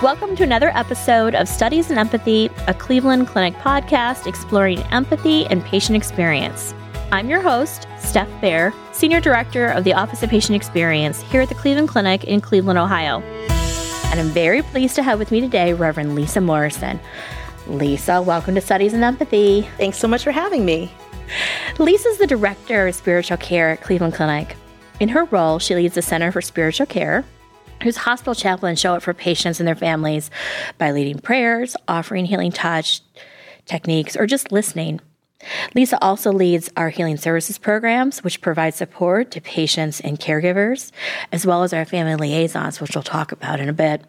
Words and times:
Welcome 0.00 0.36
to 0.36 0.44
another 0.44 0.70
episode 0.76 1.34
of 1.34 1.48
Studies 1.48 1.90
in 1.90 1.98
Empathy, 1.98 2.50
a 2.68 2.72
Cleveland 2.72 3.26
Clinic 3.26 3.54
podcast 3.54 4.28
exploring 4.28 4.78
empathy 4.92 5.44
and 5.46 5.64
patient 5.64 5.96
experience. 5.96 6.72
I'm 7.10 7.28
your 7.28 7.40
host, 7.40 7.88
Steph 7.98 8.30
Bayer, 8.40 8.72
Senior 8.92 9.18
Director 9.18 9.66
of 9.66 9.82
the 9.82 9.94
Office 9.94 10.22
of 10.22 10.30
Patient 10.30 10.54
Experience 10.54 11.20
here 11.22 11.40
at 11.40 11.48
the 11.48 11.56
Cleveland 11.56 11.88
Clinic 11.88 12.22
in 12.22 12.40
Cleveland, 12.40 12.78
Ohio. 12.78 13.22
And 13.22 14.20
I'm 14.20 14.28
very 14.28 14.62
pleased 14.62 14.94
to 14.94 15.02
have 15.02 15.18
with 15.18 15.32
me 15.32 15.40
today 15.40 15.72
Reverend 15.72 16.14
Lisa 16.14 16.40
Morrison. 16.40 17.00
Lisa, 17.66 18.22
welcome 18.22 18.54
to 18.54 18.60
Studies 18.60 18.94
in 18.94 19.02
Empathy. 19.02 19.62
Thanks 19.78 19.98
so 19.98 20.06
much 20.06 20.22
for 20.22 20.30
having 20.30 20.64
me. 20.64 20.92
Lisa's 21.80 22.18
the 22.18 22.26
Director 22.28 22.86
of 22.86 22.94
Spiritual 22.94 23.38
Care 23.38 23.70
at 23.70 23.82
Cleveland 23.82 24.14
Clinic. 24.14 24.54
In 25.00 25.08
her 25.08 25.24
role, 25.24 25.58
she 25.58 25.74
leads 25.74 25.96
the 25.96 26.02
Center 26.02 26.30
for 26.30 26.40
Spiritual 26.40 26.86
Care, 26.86 27.24
whose 27.82 27.96
hospital 27.96 28.34
chaplains 28.34 28.80
show 28.80 28.94
up 28.94 29.02
for 29.02 29.14
patients 29.14 29.60
and 29.60 29.66
their 29.66 29.74
families 29.74 30.30
by 30.78 30.90
leading 30.90 31.18
prayers, 31.18 31.76
offering 31.86 32.24
healing 32.24 32.52
touch 32.52 33.00
techniques, 33.66 34.16
or 34.16 34.26
just 34.26 34.50
listening. 34.52 35.00
Lisa 35.74 36.02
also 36.02 36.32
leads 36.32 36.68
our 36.76 36.88
healing 36.88 37.16
services 37.16 37.58
programs, 37.58 38.24
which 38.24 38.40
provide 38.40 38.74
support 38.74 39.30
to 39.30 39.40
patients 39.40 40.00
and 40.00 40.18
caregivers, 40.18 40.90
as 41.30 41.46
well 41.46 41.62
as 41.62 41.72
our 41.72 41.84
family 41.84 42.16
liaisons, 42.16 42.80
which 42.80 42.94
we'll 42.94 43.04
talk 43.04 43.30
about 43.30 43.60
in 43.60 43.68
a 43.68 43.72
bit. 43.72 44.02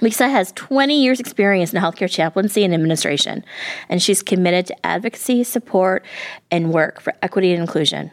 Lisa 0.00 0.28
has 0.28 0.52
20 0.52 1.02
years' 1.02 1.20
experience 1.20 1.74
in 1.74 1.82
healthcare 1.82 2.10
chaplaincy 2.10 2.64
and 2.64 2.72
administration, 2.72 3.44
and 3.90 4.02
she's 4.02 4.22
committed 4.22 4.66
to 4.66 4.86
advocacy, 4.86 5.44
support, 5.44 6.02
and 6.50 6.72
work 6.72 7.00
for 7.00 7.12
equity 7.20 7.52
and 7.52 7.60
inclusion. 7.60 8.10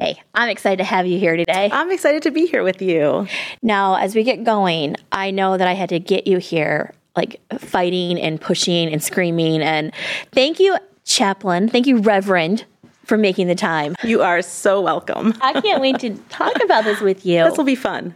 Hey, 0.00 0.22
I'm 0.32 0.48
excited 0.48 0.76
to 0.76 0.84
have 0.84 1.08
you 1.08 1.18
here 1.18 1.36
today. 1.36 1.68
I'm 1.72 1.90
excited 1.90 2.22
to 2.22 2.30
be 2.30 2.46
here 2.46 2.62
with 2.62 2.80
you. 2.80 3.26
Now, 3.62 3.96
as 3.96 4.14
we 4.14 4.22
get 4.22 4.44
going, 4.44 4.94
I 5.10 5.32
know 5.32 5.56
that 5.56 5.66
I 5.66 5.72
had 5.72 5.88
to 5.88 5.98
get 5.98 6.28
you 6.28 6.38
here 6.38 6.94
like 7.16 7.40
fighting 7.58 8.20
and 8.20 8.40
pushing 8.40 8.92
and 8.92 9.02
screaming. 9.02 9.60
And 9.60 9.92
thank 10.30 10.60
you, 10.60 10.76
chaplain. 11.04 11.68
Thank 11.68 11.88
you, 11.88 11.98
Reverend, 11.98 12.64
for 13.06 13.18
making 13.18 13.48
the 13.48 13.56
time. 13.56 13.96
You 14.04 14.22
are 14.22 14.40
so 14.40 14.80
welcome. 14.80 15.34
I 15.40 15.60
can't 15.60 15.80
wait 15.80 15.98
to 15.98 16.14
talk 16.28 16.54
about 16.62 16.84
this 16.84 17.00
with 17.00 17.26
you. 17.26 17.42
This 17.42 17.58
will 17.58 17.64
be 17.64 17.74
fun. 17.74 18.14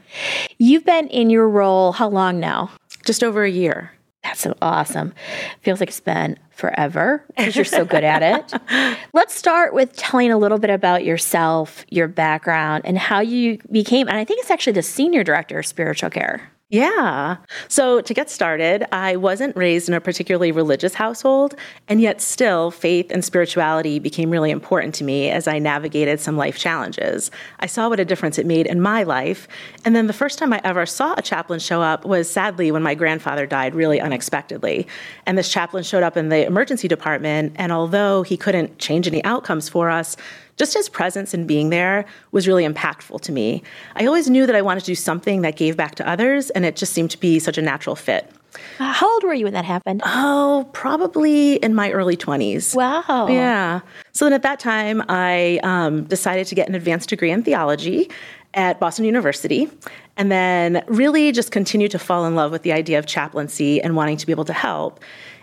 You've 0.59 0.85
been 0.85 1.09
in 1.09 1.31
your 1.31 1.49
role 1.49 1.91
how 1.91 2.09
long 2.09 2.39
now? 2.39 2.71
Just 3.05 3.25
over 3.25 3.43
a 3.43 3.51
year. 3.51 3.91
That's 4.33 4.41
so 4.41 4.57
awesome. 4.63 5.13
Feels 5.61 5.79
like 5.81 5.91
it's 5.91 6.01
been 6.01 6.39
forever 6.49 7.23
because 7.37 7.55
you're 7.55 7.67
so 7.67 7.85
good 7.85 8.03
at 8.03 8.23
it. 8.23 8.99
Let's 9.13 9.35
start 9.35 9.75
with 9.75 9.95
telling 9.95 10.33
a 10.33 10.39
little 10.39 10.57
bit 10.57 10.71
about 10.71 11.05
yourself, 11.05 11.85
your 11.91 12.09
background, 12.09 12.87
and 12.87 12.97
how 12.97 13.21
you 13.21 13.59
became, 13.71 14.09
and 14.09 14.17
I 14.17 14.25
think 14.25 14.41
it's 14.41 14.51
actually 14.51 14.73
the 14.73 14.83
senior 14.83 15.23
director 15.23 15.59
of 15.59 15.67
spiritual 15.67 16.09
care. 16.09 16.52
Yeah. 16.73 17.37
So 17.69 18.01
to 18.01 18.15
get 18.15 18.31
started, 18.31 18.87
I 18.95 19.17
wasn't 19.17 19.55
raised 19.55 19.91
in 19.91 19.95
a 19.95 20.01
particularly 20.01 20.53
religious 20.53 20.95
household, 20.95 21.55
and 21.87 22.01
yet 22.01 22.23
still 22.23 22.71
faith 22.71 23.11
and 23.11 23.23
spirituality 23.23 23.99
became 23.99 24.31
really 24.31 24.51
important 24.51 24.95
to 24.95 25.05
me 25.05 25.29
as 25.29 25.47
I 25.47 25.59
navigated 25.59 26.19
some 26.19 26.39
life 26.39 26.57
challenges. 26.57 27.31
I 27.61 27.67
saw 27.67 27.91
what 27.91 28.01
a 28.01 28.07
difference 28.07 28.39
it 28.39 28.47
made 28.47 28.67
in 28.67 28.81
my 28.81 29.03
life. 29.03 29.49
And 29.85 29.95
then 29.95 30.07
the 30.07 30.15
first 30.15 30.39
time 30.39 30.55
I 30.55 30.63
ever 30.65 30.87
saw 30.87 31.13
a 31.15 31.21
chaplain 31.21 31.61
show 31.61 31.83
up 31.83 32.07
was 32.07 32.31
sadly 32.31 32.73
when 32.73 32.83
my 32.83 32.95
grandfather 32.95 33.45
died 33.45 33.75
really 33.75 34.01
unexpectedly. 34.01 34.87
And 35.27 35.37
this 35.37 35.53
chaplain 35.53 35.85
showed 35.85 36.03
up 36.03 36.17
in 36.17 36.31
the 36.31 36.47
emergency 36.47 36.89
department, 36.89 37.53
and 37.57 37.71
although 37.71 38.23
he 38.23 38.39
couldn't 38.39 38.79
change 38.79 39.07
any 39.07 39.23
outcomes 39.25 39.69
for 39.69 39.91
us, 39.91 40.17
just 40.57 40.75
his 40.75 40.89
presence 40.89 41.35
and 41.35 41.47
being 41.47 41.71
there 41.71 42.05
was 42.31 42.47
really 42.47 42.67
impactful 42.67 43.21
to 43.23 43.33
me. 43.33 43.63
I 43.97 44.07
always 44.07 44.29
knew 44.29 44.47
that 44.47 44.55
I 44.55 44.63
wanted 44.63 44.81
to 44.81 44.87
do 44.87 44.95
something 44.95 45.43
that 45.43 45.57
gave 45.57 45.77
back 45.77 45.95
to 45.97 46.09
others, 46.09 46.51
and 46.51 46.65
it 46.65 46.77
just 46.77 46.93
seemed 46.93 47.11
to 47.13 47.19
be 47.19 47.39
such 47.39 47.59
a 47.59 47.63
natural 47.63 47.97
fit. 47.97 48.31
Uh, 48.79 48.93
how 48.93 49.11
old 49.11 49.25
were 49.25 49.33
you 49.33 49.45
when 49.45 49.55
that 49.55 49.65
happened? 49.65 50.03
Oh, 50.05 50.69
probably 50.73 51.55
in 51.57 51.75
my 51.75 51.91
early 51.91 52.17
20s. 52.17 52.75
Wow. 52.75 53.29
Yeah. 53.29 53.81
So 54.13 54.27
then 54.27 54.35
at 54.35 54.43
that 54.43 54.61
time, 54.61 55.03
I 55.09 55.59
um, 55.63 56.05
decided 56.05 56.47
to 56.49 56.55
get 56.55 56.69
an 56.69 56.75
advanced 56.75 57.09
degree 57.09 57.31
in 57.31 57.43
theology 57.43 58.11
at 58.55 58.79
Boston 58.79 59.07
University, 59.07 59.71
and 60.19 60.31
then 60.31 60.85
really 60.87 61.33
just 61.33 61.51
continued 61.51 61.91
to 61.93 61.99
fall 61.99 62.27
in 62.27 62.35
love 62.35 62.53
with 62.53 62.63
the 62.63 62.73
idea 62.73 62.99
of 62.99 63.07
chaplaincy 63.07 63.81
and 63.81 63.97
wanting 63.97 64.19
to 64.19 64.27
be 64.27 64.33
able 64.33 64.45
to 64.45 64.53
help. 64.53 65.01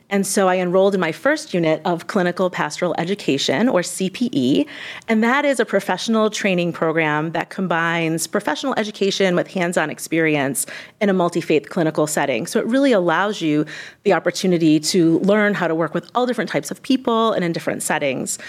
And 0.10 0.26
so 0.26 0.48
I 0.48 0.58
enrolled 0.58 0.96
in 0.96 1.02
my 1.02 1.12
first 1.12 1.54
unit 1.54 1.82
of 1.86 2.08
clinical 2.08 2.50
pastoral 2.50 2.96
education, 2.98 3.70
or 3.70 3.82
CPE, 3.82 4.68
and 5.08 5.24
that 5.24 5.46
is 5.46 5.60
a 5.60 5.66
professional 5.66 6.30
training 6.30 6.74
program 6.74 7.32
that 7.32 7.50
combines 7.50 8.26
professional 8.26 8.74
education 8.78 9.36
with 9.36 9.48
hands 9.48 9.78
on 9.78 9.90
experience 9.90 10.66
in 11.00 11.10
a 11.10 11.14
multi 11.14 11.42
faith 11.42 11.70
clinical 11.70 12.08
setting. 12.08 12.48
So 12.48 12.60
it 12.60 12.66
really 12.66 12.92
allows 12.92 13.42
you 13.42 13.66
the 14.04 14.14
opportunity 14.14 14.80
to 14.80 15.20
learn 15.20 15.54
how 15.54 15.68
to 15.68 15.76
work 15.76 15.94
with 15.94 16.10
all 16.16 16.26
different 16.26 16.50
types 16.50 16.72
of 16.72 16.82
people 16.82 17.34
and 17.34 17.44
in 17.44 17.52
different 17.52 17.84
settings. 17.84 18.40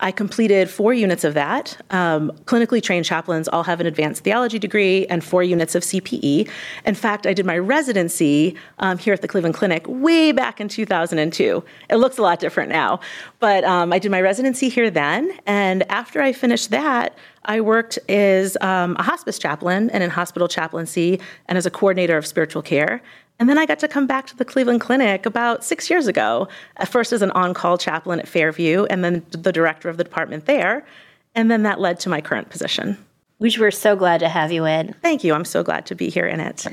I 0.00 0.12
completed 0.12 0.70
four 0.70 0.94
units 0.94 1.24
of 1.24 1.34
that. 1.34 1.76
Um, 1.90 2.32
clinically 2.46 2.82
trained 2.82 3.04
chaplains 3.04 3.48
all 3.48 3.62
have 3.64 3.80
an 3.80 3.86
advanced 3.86 4.24
theology 4.24 4.58
degree 4.58 5.06
and 5.06 5.22
four 5.22 5.42
units 5.42 5.74
of 5.74 5.82
CPE. 5.82 6.48
In 6.86 6.94
fact, 6.94 7.26
I 7.26 7.34
did 7.34 7.44
my 7.44 7.58
residency 7.58 8.56
um, 8.78 8.98
here 8.98 9.12
at 9.12 9.20
the 9.20 9.28
Cleveland 9.28 9.54
Clinic 9.54 9.84
way 9.86 10.32
back 10.32 10.60
in 10.60 10.68
2002. 10.68 11.62
It 11.90 11.96
looks 11.96 12.18
a 12.18 12.22
lot 12.22 12.40
different 12.40 12.70
now, 12.70 13.00
but 13.38 13.62
um, 13.64 13.92
I 13.92 13.98
did 13.98 14.10
my 14.10 14.20
residency 14.20 14.70
here 14.70 14.90
then. 14.90 15.30
And 15.46 15.88
after 15.90 16.22
I 16.22 16.32
finished 16.32 16.70
that, 16.70 17.16
I 17.44 17.60
worked 17.60 17.98
as 18.08 18.56
um, 18.60 18.96
a 18.98 19.02
hospice 19.02 19.38
chaplain 19.38 19.90
and 19.90 20.02
in 20.02 20.10
hospital 20.10 20.48
chaplaincy 20.48 21.20
and 21.46 21.56
as 21.56 21.66
a 21.66 21.70
coordinator 21.70 22.16
of 22.16 22.26
spiritual 22.26 22.62
care. 22.62 23.02
And 23.40 23.48
then 23.48 23.56
I 23.56 23.64
got 23.64 23.78
to 23.78 23.88
come 23.88 24.06
back 24.06 24.26
to 24.26 24.36
the 24.36 24.44
Cleveland 24.44 24.82
Clinic 24.82 25.24
about 25.24 25.64
six 25.64 25.88
years 25.88 26.06
ago, 26.06 26.46
first 26.86 27.10
as 27.10 27.22
an 27.22 27.30
on 27.30 27.54
call 27.54 27.78
chaplain 27.78 28.20
at 28.20 28.28
Fairview, 28.28 28.84
and 28.84 29.02
then 29.02 29.24
the 29.30 29.50
director 29.50 29.88
of 29.88 29.96
the 29.96 30.04
department 30.04 30.44
there. 30.44 30.86
And 31.34 31.50
then 31.50 31.62
that 31.62 31.80
led 31.80 31.98
to 32.00 32.10
my 32.10 32.20
current 32.20 32.50
position. 32.50 32.98
Which 33.38 33.58
we're 33.58 33.70
so 33.70 33.96
glad 33.96 34.20
to 34.20 34.28
have 34.28 34.52
you 34.52 34.66
in. 34.66 34.94
Thank 35.00 35.24
you. 35.24 35.32
I'm 35.32 35.46
so 35.46 35.62
glad 35.62 35.86
to 35.86 35.94
be 35.94 36.10
here 36.10 36.26
in 36.26 36.40
it. 36.40 36.66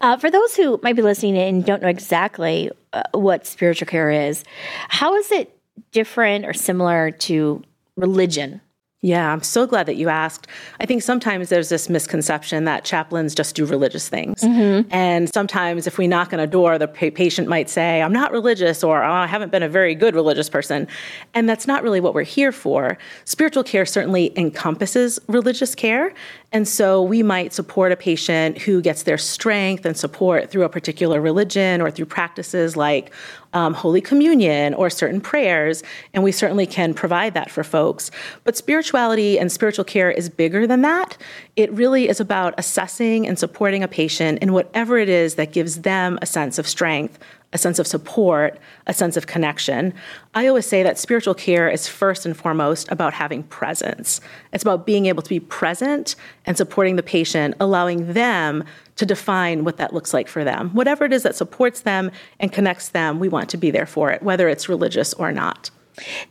Uh, 0.00 0.16
for 0.16 0.28
those 0.28 0.56
who 0.56 0.80
might 0.82 0.96
be 0.96 1.02
listening 1.02 1.38
and 1.38 1.64
don't 1.64 1.80
know 1.80 1.88
exactly 1.88 2.72
uh, 2.92 3.04
what 3.12 3.46
spiritual 3.46 3.86
care 3.86 4.10
is, 4.10 4.42
how 4.88 5.14
is 5.14 5.30
it 5.30 5.56
different 5.92 6.44
or 6.44 6.52
similar 6.52 7.12
to 7.12 7.62
religion? 7.96 8.60
Yeah, 9.04 9.32
I'm 9.32 9.42
so 9.42 9.66
glad 9.66 9.86
that 9.86 9.96
you 9.96 10.08
asked. 10.08 10.46
I 10.78 10.86
think 10.86 11.02
sometimes 11.02 11.48
there's 11.48 11.68
this 11.68 11.88
misconception 11.88 12.64
that 12.66 12.84
chaplains 12.84 13.34
just 13.34 13.56
do 13.56 13.66
religious 13.66 14.08
things. 14.08 14.42
Mm-hmm. 14.42 14.88
And 14.94 15.28
sometimes 15.34 15.88
if 15.88 15.98
we 15.98 16.06
knock 16.06 16.32
on 16.32 16.38
a 16.38 16.46
door, 16.46 16.78
the 16.78 16.86
pa- 16.86 17.10
patient 17.12 17.48
might 17.48 17.68
say, 17.68 18.00
I'm 18.00 18.12
not 18.12 18.30
religious 18.30 18.84
or 18.84 19.02
oh, 19.02 19.12
I 19.12 19.26
haven't 19.26 19.50
been 19.50 19.64
a 19.64 19.68
very 19.68 19.96
good 19.96 20.14
religious 20.14 20.48
person. 20.48 20.86
And 21.34 21.48
that's 21.48 21.66
not 21.66 21.82
really 21.82 21.98
what 21.98 22.14
we're 22.14 22.22
here 22.22 22.52
for. 22.52 22.96
Spiritual 23.24 23.64
care 23.64 23.84
certainly 23.84 24.32
encompasses 24.38 25.18
religious 25.26 25.74
care. 25.74 26.14
And 26.52 26.68
so 26.68 27.02
we 27.02 27.24
might 27.24 27.52
support 27.52 27.90
a 27.90 27.96
patient 27.96 28.58
who 28.58 28.80
gets 28.80 29.02
their 29.02 29.18
strength 29.18 29.84
and 29.84 29.96
support 29.96 30.48
through 30.48 30.62
a 30.62 30.68
particular 30.68 31.20
religion 31.20 31.80
or 31.80 31.90
through 31.90 32.06
practices 32.06 32.76
like 32.76 33.12
um, 33.52 33.74
Holy 33.74 34.00
Communion 34.00 34.74
or 34.74 34.90
certain 34.90 35.20
prayers, 35.20 35.82
and 36.14 36.24
we 36.24 36.32
certainly 36.32 36.66
can 36.66 36.94
provide 36.94 37.34
that 37.34 37.50
for 37.50 37.64
folks. 37.64 38.10
But 38.44 38.56
spirituality 38.56 39.38
and 39.38 39.50
spiritual 39.50 39.84
care 39.84 40.10
is 40.10 40.28
bigger 40.28 40.66
than 40.66 40.82
that. 40.82 41.16
It 41.56 41.72
really 41.72 42.08
is 42.08 42.20
about 42.20 42.54
assessing 42.58 43.26
and 43.26 43.38
supporting 43.38 43.82
a 43.82 43.88
patient 43.88 44.38
in 44.42 44.52
whatever 44.52 44.98
it 44.98 45.08
is 45.08 45.34
that 45.34 45.52
gives 45.52 45.82
them 45.82 46.18
a 46.22 46.26
sense 46.26 46.58
of 46.58 46.66
strength, 46.66 47.18
a 47.52 47.58
sense 47.58 47.78
of 47.78 47.86
support, 47.86 48.58
a 48.86 48.94
sense 48.94 49.16
of 49.16 49.26
connection. 49.26 49.92
I 50.34 50.46
always 50.46 50.66
say 50.66 50.82
that 50.82 50.98
spiritual 50.98 51.34
care 51.34 51.68
is 51.68 51.86
first 51.86 52.24
and 52.24 52.36
foremost 52.36 52.90
about 52.90 53.12
having 53.12 53.42
presence. 53.44 54.20
It's 54.52 54.62
about 54.62 54.86
being 54.86 55.06
able 55.06 55.22
to 55.22 55.28
be 55.28 55.40
present 55.40 56.16
and 56.46 56.56
supporting 56.56 56.96
the 56.96 57.02
patient, 57.02 57.54
allowing 57.60 58.14
them 58.14 58.64
to 58.96 59.06
define 59.06 59.64
what 59.64 59.76
that 59.76 59.92
looks 59.92 60.14
like 60.14 60.28
for 60.28 60.44
them. 60.44 60.70
Whatever 60.70 61.04
it 61.04 61.12
is 61.12 61.22
that 61.24 61.36
supports 61.36 61.82
them 61.82 62.10
and 62.40 62.52
connects 62.52 62.90
them, 62.90 63.18
we 63.18 63.28
want 63.28 63.48
to 63.50 63.56
be 63.56 63.70
there 63.70 63.86
for 63.86 64.10
it, 64.10 64.22
whether 64.22 64.48
it's 64.48 64.68
religious 64.68 65.12
or 65.14 65.32
not. 65.32 65.70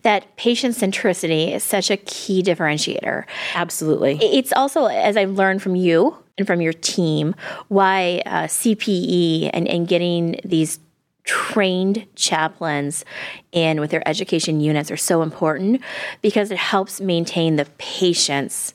That 0.01 0.35
patient 0.37 0.75
centricity 0.75 1.53
is 1.53 1.63
such 1.63 1.91
a 1.91 1.97
key 1.97 2.41
differentiator. 2.41 3.25
Absolutely. 3.53 4.17
It's 4.21 4.51
also, 4.53 4.85
as 4.85 5.15
I've 5.17 5.31
learned 5.31 5.61
from 5.61 5.75
you 5.75 6.17
and 6.37 6.47
from 6.47 6.61
your 6.61 6.73
team, 6.73 7.35
why 7.67 8.23
uh, 8.25 8.43
CPE 8.43 9.51
and, 9.53 9.67
and 9.67 9.87
getting 9.87 10.39
these 10.43 10.79
trained 11.23 12.05
chaplains 12.15 13.05
in 13.51 13.79
with 13.79 13.91
their 13.91 14.07
education 14.07 14.59
units 14.59 14.91
are 14.91 14.97
so 14.97 15.21
important 15.21 15.81
because 16.21 16.51
it 16.51 16.57
helps 16.57 16.99
maintain 16.99 17.55
the 17.55 17.65
patient's 17.77 18.73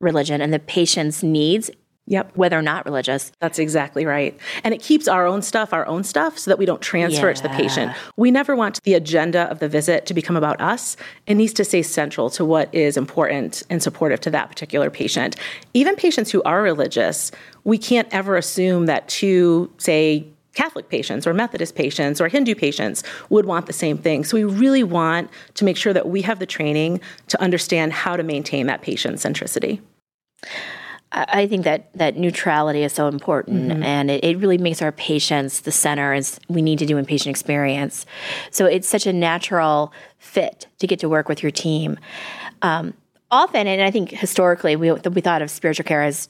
religion 0.00 0.40
and 0.40 0.52
the 0.52 0.58
patient's 0.58 1.22
needs 1.22 1.70
Yep. 2.08 2.36
Whether 2.36 2.58
or 2.58 2.62
not 2.62 2.86
religious. 2.86 3.32
That's 3.38 3.58
exactly 3.58 4.06
right. 4.06 4.38
And 4.64 4.72
it 4.72 4.80
keeps 4.80 5.08
our 5.08 5.26
own 5.26 5.42
stuff 5.42 5.74
our 5.74 5.86
own 5.86 6.04
stuff 6.04 6.38
so 6.38 6.50
that 6.50 6.58
we 6.58 6.64
don't 6.64 6.80
transfer 6.80 7.26
yeah. 7.26 7.32
it 7.32 7.36
to 7.36 7.42
the 7.42 7.48
patient. 7.50 7.92
We 8.16 8.30
never 8.30 8.56
want 8.56 8.82
the 8.84 8.94
agenda 8.94 9.42
of 9.50 9.58
the 9.58 9.68
visit 9.68 10.06
to 10.06 10.14
become 10.14 10.34
about 10.34 10.58
us. 10.58 10.96
It 11.26 11.34
needs 11.34 11.52
to 11.54 11.64
stay 11.64 11.82
central 11.82 12.30
to 12.30 12.46
what 12.46 12.74
is 12.74 12.96
important 12.96 13.62
and 13.68 13.82
supportive 13.82 14.20
to 14.20 14.30
that 14.30 14.48
particular 14.48 14.88
patient. 14.88 15.36
Even 15.74 15.96
patients 15.96 16.30
who 16.30 16.42
are 16.44 16.62
religious, 16.62 17.30
we 17.64 17.76
can't 17.76 18.08
ever 18.10 18.36
assume 18.36 18.86
that 18.86 19.06
two, 19.08 19.70
say, 19.76 20.26
Catholic 20.54 20.88
patients 20.88 21.26
or 21.26 21.34
Methodist 21.34 21.74
patients 21.74 22.20
or 22.20 22.28
Hindu 22.28 22.54
patients 22.54 23.04
would 23.28 23.46
want 23.46 23.66
the 23.66 23.72
same 23.72 23.98
thing. 23.98 24.24
So 24.24 24.36
we 24.36 24.44
really 24.44 24.82
want 24.82 25.30
to 25.54 25.64
make 25.64 25.76
sure 25.76 25.92
that 25.92 26.08
we 26.08 26.22
have 26.22 26.38
the 26.38 26.46
training 26.46 27.00
to 27.28 27.40
understand 27.40 27.92
how 27.92 28.16
to 28.16 28.22
maintain 28.22 28.66
that 28.66 28.82
patient 28.82 29.16
centricity. 29.16 29.80
I 31.10 31.46
think 31.46 31.64
that 31.64 31.90
that 31.94 32.18
neutrality 32.18 32.82
is 32.82 32.92
so 32.92 33.08
important, 33.08 33.70
mm-hmm. 33.70 33.82
and 33.82 34.10
it, 34.10 34.22
it, 34.24 34.38
really 34.38 34.58
makes 34.58 34.82
our 34.82 34.92
patients 34.92 35.60
the 35.60 35.72
center 35.72 36.12
as 36.12 36.38
we 36.48 36.60
need 36.60 36.78
to 36.80 36.86
do 36.86 36.98
in 36.98 37.06
patient 37.06 37.30
experience. 37.30 38.04
So 38.50 38.66
it's 38.66 38.86
such 38.86 39.06
a 39.06 39.12
natural 39.12 39.90
fit 40.18 40.66
to 40.80 40.86
get 40.86 40.98
to 41.00 41.08
work 41.08 41.26
with 41.26 41.42
your 41.42 41.50
team. 41.50 41.98
Um, 42.60 42.92
often, 43.30 43.66
and 43.66 43.80
I 43.80 43.90
think 43.90 44.10
historically, 44.10 44.76
we 44.76 44.92
we 44.92 45.20
thought 45.22 45.40
of 45.40 45.50
spiritual 45.50 45.84
care 45.84 46.02
as 46.02 46.28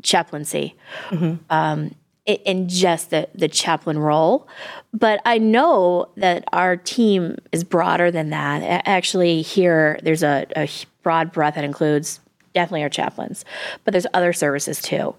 chaplaincy. 0.00 0.76
Mm-hmm. 1.08 1.34
Um, 1.50 1.96
in 2.44 2.68
just 2.68 3.10
the, 3.10 3.28
the 3.34 3.48
chaplain 3.48 3.98
role. 3.98 4.48
But 4.92 5.20
I 5.24 5.38
know 5.38 6.10
that 6.16 6.44
our 6.52 6.76
team 6.76 7.36
is 7.52 7.64
broader 7.64 8.10
than 8.10 8.30
that. 8.30 8.82
Actually, 8.86 9.42
here 9.42 9.98
there's 10.02 10.22
a, 10.22 10.46
a 10.56 10.68
broad 11.02 11.32
breadth 11.32 11.54
that 11.54 11.64
includes 11.64 12.20
definitely 12.54 12.82
our 12.82 12.88
chaplains, 12.88 13.44
but 13.84 13.92
there's 13.92 14.06
other 14.12 14.32
services 14.32 14.82
too. 14.82 15.14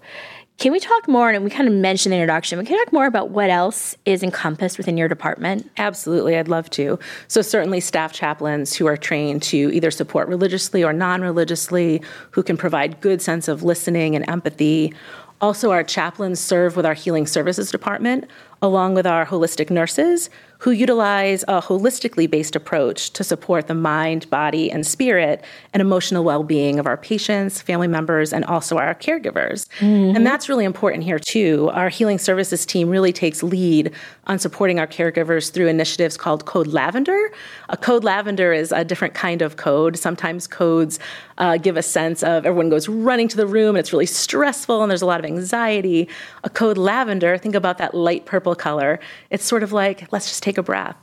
Can 0.58 0.70
we 0.70 0.78
talk 0.78 1.08
more? 1.08 1.30
And 1.30 1.42
we 1.42 1.50
kind 1.50 1.66
of 1.66 1.74
mentioned 1.74 2.12
the 2.12 2.16
introduction. 2.16 2.58
We 2.58 2.66
can 2.66 2.78
talk 2.78 2.92
more 2.92 3.06
about 3.06 3.30
what 3.30 3.50
else 3.50 3.96
is 4.04 4.22
encompassed 4.22 4.78
within 4.78 4.96
your 4.96 5.08
department. 5.08 5.68
Absolutely, 5.78 6.36
I'd 6.36 6.46
love 6.46 6.70
to. 6.70 6.98
So 7.26 7.42
certainly, 7.42 7.80
staff 7.80 8.12
chaplains 8.12 8.74
who 8.74 8.86
are 8.86 8.96
trained 8.96 9.42
to 9.44 9.74
either 9.74 9.90
support 9.90 10.28
religiously 10.28 10.84
or 10.84 10.92
non-religiously, 10.92 12.02
who 12.30 12.42
can 12.42 12.56
provide 12.56 13.00
good 13.00 13.20
sense 13.20 13.48
of 13.48 13.62
listening 13.62 14.14
and 14.14 14.28
empathy. 14.28 14.94
Also, 15.42 15.72
our 15.72 15.82
chaplains 15.82 16.38
serve 16.38 16.76
with 16.76 16.86
our 16.86 16.94
healing 16.94 17.26
services 17.26 17.72
department, 17.72 18.30
along 18.62 18.94
with 18.94 19.08
our 19.08 19.26
holistic 19.26 19.70
nurses 19.70 20.30
who 20.62 20.70
utilize 20.70 21.42
a 21.48 21.60
holistically 21.60 22.30
based 22.30 22.54
approach 22.54 23.10
to 23.10 23.24
support 23.24 23.66
the 23.66 23.74
mind, 23.74 24.30
body, 24.30 24.70
and 24.70 24.86
spirit 24.86 25.44
and 25.74 25.80
emotional 25.80 26.22
well 26.22 26.44
being 26.44 26.78
of 26.78 26.86
our 26.86 26.96
patients, 26.96 27.60
family 27.60 27.88
members, 27.88 28.32
and 28.32 28.44
also 28.44 28.76
our 28.76 28.94
caregivers. 28.94 29.66
Mm-hmm. 29.80 30.14
And 30.14 30.24
that's 30.24 30.48
really 30.48 30.64
important 30.64 31.02
here, 31.02 31.18
too. 31.18 31.68
Our 31.70 31.88
healing 31.88 32.20
services 32.20 32.64
team 32.64 32.88
really 32.88 33.12
takes 33.12 33.42
lead 33.42 33.92
on 34.28 34.38
supporting 34.38 34.78
our 34.78 34.86
caregivers 34.86 35.50
through 35.52 35.66
initiatives 35.66 36.16
called 36.16 36.44
Code 36.44 36.68
Lavender. 36.68 37.32
A 37.68 37.76
Code 37.76 38.04
Lavender 38.04 38.52
is 38.52 38.70
a 38.70 38.84
different 38.84 39.14
kind 39.14 39.42
of 39.42 39.56
code. 39.56 39.98
Sometimes 39.98 40.46
codes 40.46 41.00
uh, 41.38 41.56
give 41.56 41.76
a 41.76 41.82
sense 41.82 42.22
of 42.22 42.46
everyone 42.46 42.70
goes 42.70 42.88
running 42.88 43.26
to 43.26 43.36
the 43.36 43.48
room 43.48 43.70
and 43.70 43.78
it's 43.78 43.92
really 43.92 44.06
stressful 44.06 44.82
and 44.82 44.90
there's 44.90 45.02
a 45.02 45.06
lot 45.06 45.18
of 45.18 45.26
anxiety. 45.36 46.08
A 46.44 46.50
Code 46.50 46.78
Lavender, 46.78 47.36
think 47.38 47.54
about 47.54 47.78
that 47.78 47.94
light 47.94 48.26
purple 48.26 48.54
color. 48.54 49.00
It's 49.30 49.44
sort 49.44 49.62
of 49.62 49.72
like, 49.72 50.10
let's 50.12 50.28
just 50.28 50.42
take 50.42 50.58
a 50.58 50.62
breath. 50.62 50.96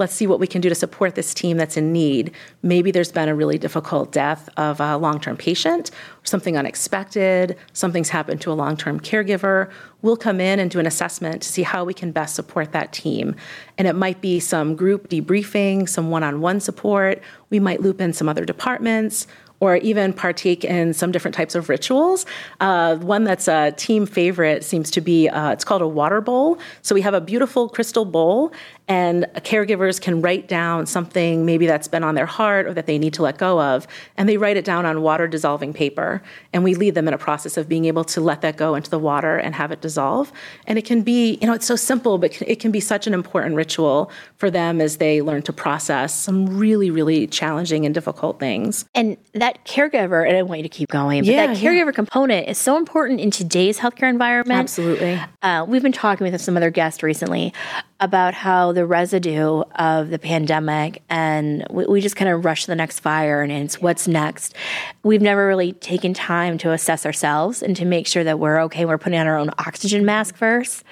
Let's 0.00 0.14
see 0.14 0.26
what 0.26 0.40
we 0.40 0.46
can 0.46 0.62
do 0.62 0.70
to 0.70 0.74
support 0.74 1.14
this 1.14 1.34
team 1.34 1.58
that's 1.58 1.76
in 1.76 1.92
need. 1.92 2.32
Maybe 2.62 2.90
there's 2.90 3.12
been 3.12 3.28
a 3.28 3.34
really 3.34 3.58
difficult 3.58 4.12
death 4.12 4.48
of 4.56 4.80
a 4.80 4.96
long 4.96 5.20
term 5.20 5.36
patient, 5.36 5.90
something 6.24 6.56
unexpected, 6.56 7.54
something's 7.74 8.08
happened 8.08 8.40
to 8.40 8.50
a 8.50 8.54
long 8.54 8.78
term 8.78 8.98
caregiver. 8.98 9.70
We'll 10.00 10.16
come 10.16 10.40
in 10.40 10.58
and 10.58 10.70
do 10.70 10.80
an 10.80 10.86
assessment 10.86 11.42
to 11.42 11.48
see 11.50 11.64
how 11.64 11.84
we 11.84 11.92
can 11.92 12.12
best 12.12 12.34
support 12.34 12.72
that 12.72 12.94
team. 12.94 13.36
And 13.76 13.86
it 13.86 13.94
might 13.94 14.22
be 14.22 14.40
some 14.40 14.74
group 14.74 15.10
debriefing, 15.10 15.86
some 15.86 16.10
one 16.10 16.22
on 16.22 16.40
one 16.40 16.60
support. 16.60 17.20
We 17.50 17.60
might 17.60 17.82
loop 17.82 18.00
in 18.00 18.14
some 18.14 18.26
other 18.26 18.46
departments 18.46 19.26
or 19.60 19.76
even 19.76 20.12
partake 20.12 20.64
in 20.64 20.92
some 20.92 21.12
different 21.12 21.34
types 21.34 21.54
of 21.54 21.68
rituals. 21.68 22.26
Uh, 22.60 22.96
one 22.96 23.24
that's 23.24 23.46
a 23.46 23.72
team 23.72 24.06
favorite 24.06 24.64
seems 24.64 24.90
to 24.90 25.00
be 25.00 25.28
uh, 25.28 25.50
it's 25.50 25.64
called 25.64 25.82
a 25.82 25.88
water 25.88 26.20
bowl. 26.20 26.58
So 26.82 26.94
we 26.94 27.02
have 27.02 27.14
a 27.14 27.20
beautiful 27.20 27.68
crystal 27.68 28.04
bowl, 28.04 28.52
and 28.90 29.24
caregivers 29.36 30.00
can 30.00 30.20
write 30.20 30.48
down 30.48 30.84
something 30.84 31.46
maybe 31.46 31.64
that's 31.64 31.86
been 31.86 32.02
on 32.02 32.16
their 32.16 32.26
heart 32.26 32.66
or 32.66 32.74
that 32.74 32.86
they 32.86 32.98
need 32.98 33.14
to 33.14 33.22
let 33.22 33.38
go 33.38 33.60
of, 33.60 33.86
and 34.16 34.28
they 34.28 34.36
write 34.36 34.56
it 34.56 34.64
down 34.64 34.84
on 34.84 35.00
water 35.00 35.28
dissolving 35.28 35.72
paper. 35.72 36.20
And 36.52 36.64
we 36.64 36.74
lead 36.74 36.96
them 36.96 37.06
in 37.06 37.14
a 37.14 37.18
process 37.18 37.56
of 37.56 37.68
being 37.68 37.84
able 37.84 38.02
to 38.02 38.20
let 38.20 38.40
that 38.40 38.56
go 38.56 38.74
into 38.74 38.90
the 38.90 38.98
water 38.98 39.36
and 39.36 39.54
have 39.54 39.70
it 39.70 39.80
dissolve. 39.80 40.32
And 40.66 40.76
it 40.76 40.84
can 40.84 41.02
be, 41.02 41.38
you 41.40 41.46
know, 41.46 41.52
it's 41.52 41.66
so 41.66 41.76
simple, 41.76 42.18
but 42.18 42.42
it 42.42 42.58
can 42.58 42.72
be 42.72 42.80
such 42.80 43.06
an 43.06 43.14
important 43.14 43.54
ritual 43.54 44.10
for 44.38 44.50
them 44.50 44.80
as 44.80 44.96
they 44.96 45.22
learn 45.22 45.42
to 45.42 45.52
process 45.52 46.12
some 46.12 46.58
really, 46.58 46.90
really 46.90 47.28
challenging 47.28 47.86
and 47.86 47.94
difficult 47.94 48.40
things. 48.40 48.86
And 48.96 49.16
that 49.34 49.64
caregiver, 49.66 50.26
and 50.26 50.36
I 50.36 50.42
want 50.42 50.58
you 50.58 50.64
to 50.64 50.68
keep 50.68 50.88
going, 50.88 51.20
but 51.20 51.28
yeah, 51.28 51.46
that 51.46 51.58
caregiver 51.58 51.86
yeah. 51.86 51.92
component 51.92 52.48
is 52.48 52.58
so 52.58 52.76
important 52.76 53.20
in 53.20 53.30
today's 53.30 53.78
healthcare 53.78 54.10
environment. 54.10 54.58
Absolutely. 54.58 55.20
Uh, 55.42 55.64
we've 55.68 55.80
been 55.80 55.92
talking 55.92 56.28
with 56.28 56.40
some 56.40 56.56
other 56.56 56.70
guests 56.70 57.04
recently 57.04 57.54
about 58.00 58.32
how 58.32 58.72
the 58.72 58.86
residue 58.86 59.60
of 59.76 60.08
the 60.08 60.18
pandemic 60.18 61.02
and 61.10 61.66
we, 61.70 61.84
we 61.84 62.00
just 62.00 62.16
kind 62.16 62.30
of 62.30 62.44
rush 62.44 62.62
to 62.62 62.66
the 62.68 62.74
next 62.74 63.00
fire 63.00 63.42
and 63.42 63.52
it's 63.52 63.80
what's 63.80 64.08
next. 64.08 64.54
We've 65.02 65.20
never 65.20 65.46
really 65.46 65.74
taken 65.74 66.14
time 66.14 66.56
to 66.58 66.72
assess 66.72 67.04
ourselves 67.04 67.62
and 67.62 67.76
to 67.76 67.84
make 67.84 68.06
sure 68.06 68.24
that 68.24 68.38
we're 68.38 68.60
okay. 68.62 68.86
We're 68.86 68.98
putting 68.98 69.18
on 69.18 69.26
our 69.26 69.36
own 69.36 69.50
oxygen 69.58 70.06
mask 70.06 70.34
first. 70.34 70.82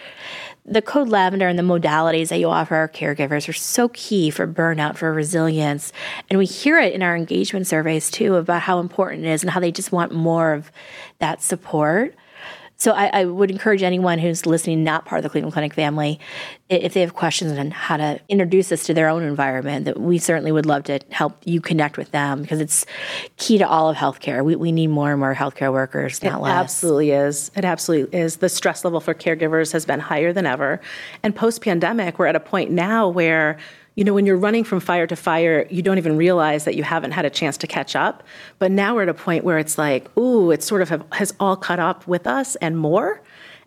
The 0.67 0.83
code 0.83 1.09
lavender 1.09 1.49
and 1.49 1.59
the 1.59 1.63
modalities 1.63 2.29
that 2.29 2.41
you 2.41 2.51
offer 2.51 2.77
our 2.77 2.91
caregivers 2.91 3.49
are 3.49 3.55
so 3.55 3.89
key 3.89 4.29
for 4.29 4.47
burnout, 4.47 4.99
for 4.99 5.11
resilience. 5.11 5.95
And 6.29 6.39
we 6.39 6.45
hear 6.45 6.79
it 6.79 6.93
in 6.93 7.03
our 7.03 7.17
engagement 7.17 7.67
surveys 7.67 8.11
too 8.11 8.35
about 8.35 8.61
how 8.61 8.81
important 8.81 9.25
it 9.25 9.31
is 9.31 9.43
and 9.43 9.51
how 9.51 9.61
they 9.61 9.73
just 9.73 9.93
want 9.93 10.13
more 10.13 10.53
of 10.53 10.71
that 11.21 11.41
support. 11.41 12.15
So 12.79 12.93
I, 12.93 13.07
I, 13.07 13.25
would 13.25 13.51
encourage 13.51 13.83
anyone 13.83 14.21
who's 14.21 14.47
listening, 14.47 14.85
not 14.85 15.05
part 15.05 15.19
of 15.19 15.25
the 15.25 15.31
Cleveland 15.31 15.53
Clinic 15.53 15.75
family, 15.75 16.21
if 16.69 16.95
they 16.95 17.01
have 17.01 17.13
questions 17.13 17.59
on 17.59 17.73
how 17.73 17.97
to 17.97 18.21
introduce 18.29 18.69
this 18.69 18.85
to 18.85 18.95
their 18.95 19.09
own 19.09 19.25
environment, 19.25 19.85
that 19.87 19.99
we 19.99 20.19
certainly 20.19 20.53
would 20.53 20.65
love 20.65 20.85
to 20.85 21.01
help 21.11 21.43
you 21.45 21.61
connect 21.61 21.99
with 21.99 22.13
them 22.13 22.41
because 22.41 22.61
it's 22.61 22.87
key 23.37 23.59
to 23.59 23.69
all 23.69 23.91
of 23.91 23.97
healthcare. 23.97 24.45
We, 24.45 24.55
we 24.55 24.71
need 24.71 24.89
more 24.89 25.11
and 25.11 25.19
more 25.19 25.35
healthcare 25.35 25.73
workers, 25.73 26.23
not 26.23 26.39
it 26.39 26.43
less. 26.43 26.53
absolutely 26.53 27.11
is. 27.11 27.51
It 27.57 27.65
absolutely 27.65 28.17
is. 28.17 28.37
The 28.37 28.49
stress 28.49 28.85
level 28.85 29.01
for 29.01 29.13
caregivers 29.13 29.73
has 29.73 29.85
been 29.85 29.99
higher 29.99 30.33
than 30.33 30.47
ever. 30.47 30.81
And 31.25 31.35
post 31.35 31.63
pandemic, 31.63 32.17
we're 32.21 32.27
at 32.27 32.37
a 32.37 32.41
point 32.41 32.71
now 32.71 33.09
where 33.09 33.59
you 33.99 34.05
know, 34.05 34.15
when 34.15 34.27
you're 34.27 34.37
running 34.37 34.63
from 34.63 34.79
fire 34.79 35.09
to 35.09 35.17
fire, 35.17 35.67
you 35.71 35.83
don't 35.83 35.99
even 35.99 36.17
realize 36.17 36.63
that 36.67 36.77
you 36.77 36.85
haven't 36.85 37.11
had 37.11 37.25
a 37.25 37.31
chance 37.31 37.57
to 37.57 37.67
catch 37.67 37.97
up. 37.97 38.23
But 38.61 38.71
now 38.71 38.95
we're 38.95 39.03
at 39.03 39.09
a 39.09 39.15
point 39.15 39.43
where 39.43 39.59
it's 39.59 39.77
like, 39.77 40.17
ooh, 40.17 40.53
it 40.53 40.63
sort 40.63 40.83
of 40.83 40.89
have, 40.89 41.05
has 41.11 41.35
all 41.41 41.57
caught 41.57 41.81
up 41.81 42.07
with 42.07 42.25
us 42.25 42.55
and 42.57 42.79
more. 42.79 43.21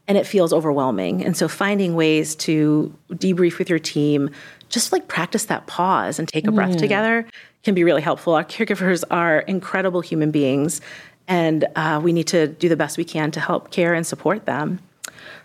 And 0.08 0.18
it 0.18 0.26
feels 0.26 0.54
overwhelming. 0.54 1.22
And 1.22 1.36
so 1.36 1.50
finding 1.50 1.96
ways 1.96 2.34
to 2.36 2.98
debrief 3.12 3.58
with 3.58 3.70
your 3.70 3.78
team, 3.78 4.30
just 4.70 4.94
like 4.94 5.10
practice 5.10 5.44
that 5.48 5.68
pause 5.68 6.18
and 6.18 6.30
take 6.30 6.48
a 6.48 6.52
breath 6.54 6.78
mm. 6.78 6.80
together 6.80 7.26
can 7.64 7.76
be 7.76 7.84
really 7.84 8.02
helpful. 8.02 8.34
Our 8.34 8.46
caregivers 8.46 9.04
are 9.12 9.40
incredible 9.40 10.00
human 10.00 10.32
beings, 10.32 10.80
and 11.28 11.68
uh, 11.76 12.00
we 12.02 12.14
need 12.14 12.28
to 12.28 12.48
do 12.48 12.70
the 12.70 12.78
best 12.78 12.98
we 12.98 13.04
can 13.04 13.32
to 13.32 13.42
help 13.42 13.70
care 13.70 13.94
and 13.94 14.08
support 14.08 14.46
them. 14.46 14.80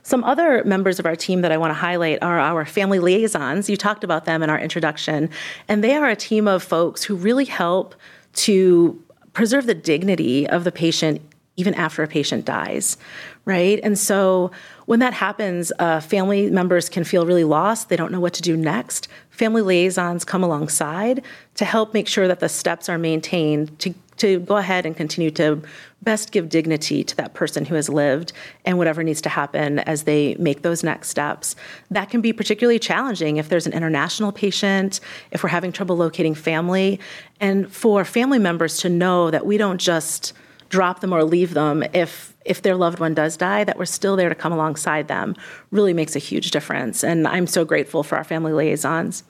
Some 0.02 0.22
other 0.24 0.62
members 0.64 0.98
of 0.98 1.06
our 1.06 1.16
team 1.16 1.40
that 1.42 1.50
I 1.50 1.56
want 1.56 1.70
to 1.70 1.74
highlight 1.74 2.22
are 2.22 2.38
our 2.38 2.64
family 2.64 2.98
liaisons. 2.98 3.68
You 3.68 3.76
talked 3.76 4.04
about 4.04 4.24
them 4.24 4.42
in 4.42 4.50
our 4.50 4.58
introduction, 4.58 5.30
and 5.66 5.82
they 5.82 5.94
are 5.94 6.08
a 6.08 6.16
team 6.16 6.46
of 6.46 6.62
folks 6.62 7.02
who 7.02 7.16
really 7.16 7.44
help 7.44 7.94
to 8.34 9.02
preserve 9.32 9.66
the 9.66 9.74
dignity 9.74 10.48
of 10.48 10.64
the 10.64 10.72
patient 10.72 11.20
even 11.56 11.74
after 11.74 12.02
a 12.02 12.08
patient 12.08 12.44
dies, 12.44 12.98
right? 13.46 13.80
And 13.82 13.98
so 13.98 14.50
when 14.84 15.00
that 15.00 15.14
happens, 15.14 15.72
uh, 15.78 16.00
family 16.00 16.50
members 16.50 16.88
can 16.88 17.02
feel 17.02 17.26
really 17.26 17.44
lost. 17.44 17.88
They 17.88 17.96
don't 17.96 18.12
know 18.12 18.20
what 18.20 18.34
to 18.34 18.42
do 18.42 18.56
next. 18.56 19.08
Family 19.30 19.62
liaisons 19.62 20.24
come 20.24 20.44
alongside 20.44 21.24
to 21.54 21.64
help 21.64 21.94
make 21.94 22.08
sure 22.08 22.28
that 22.28 22.40
the 22.40 22.48
steps 22.48 22.88
are 22.88 22.98
maintained 22.98 23.78
to 23.80 23.94
to 24.18 24.40
go 24.40 24.56
ahead 24.56 24.86
and 24.86 24.96
continue 24.96 25.30
to 25.32 25.62
best 26.02 26.32
give 26.32 26.48
dignity 26.48 27.02
to 27.04 27.16
that 27.16 27.34
person 27.34 27.64
who 27.64 27.74
has 27.74 27.88
lived 27.88 28.32
and 28.64 28.78
whatever 28.78 29.02
needs 29.02 29.20
to 29.22 29.28
happen 29.28 29.78
as 29.80 30.04
they 30.04 30.34
make 30.38 30.62
those 30.62 30.82
next 30.82 31.08
steps. 31.08 31.56
That 31.90 32.10
can 32.10 32.20
be 32.20 32.32
particularly 32.32 32.78
challenging 32.78 33.36
if 33.38 33.48
there's 33.48 33.66
an 33.66 33.72
international 33.72 34.32
patient, 34.32 35.00
if 35.30 35.42
we're 35.42 35.48
having 35.48 35.72
trouble 35.72 35.96
locating 35.96 36.34
family, 36.34 37.00
and 37.40 37.72
for 37.72 38.04
family 38.04 38.38
members 38.38 38.78
to 38.78 38.88
know 38.88 39.30
that 39.30 39.46
we 39.46 39.56
don't 39.56 39.80
just 39.80 40.32
drop 40.68 41.00
them 41.00 41.12
or 41.12 41.24
leave 41.24 41.54
them 41.54 41.84
if 41.92 42.34
if 42.44 42.62
their 42.62 42.76
loved 42.76 43.00
one 43.00 43.12
does 43.12 43.36
die 43.36 43.64
that 43.64 43.76
we're 43.76 43.84
still 43.84 44.14
there 44.14 44.28
to 44.28 44.34
come 44.34 44.52
alongside 44.52 45.08
them 45.08 45.34
really 45.72 45.92
makes 45.92 46.14
a 46.14 46.20
huge 46.20 46.50
difference. 46.50 47.02
And 47.02 47.26
i'm 47.26 47.46
so 47.46 47.64
grateful 47.64 48.02
for 48.02 48.16
our 48.16 48.24
family 48.24 48.52
liaisons. 48.52 49.24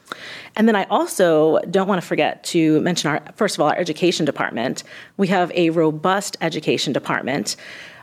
And 0.56 0.68
then 0.68 0.76
i 0.76 0.84
also 0.84 1.58
don't 1.70 1.88
want 1.88 2.00
to 2.00 2.06
forget 2.06 2.44
to 2.44 2.80
mention 2.80 3.10
our 3.10 3.22
first 3.36 3.56
of 3.56 3.60
all 3.60 3.68
our 3.68 3.78
education 3.78 4.24
department. 4.24 4.82
We 5.16 5.28
have 5.28 5.50
a 5.54 5.70
robust 5.70 6.36
education 6.40 6.92
department 6.92 7.56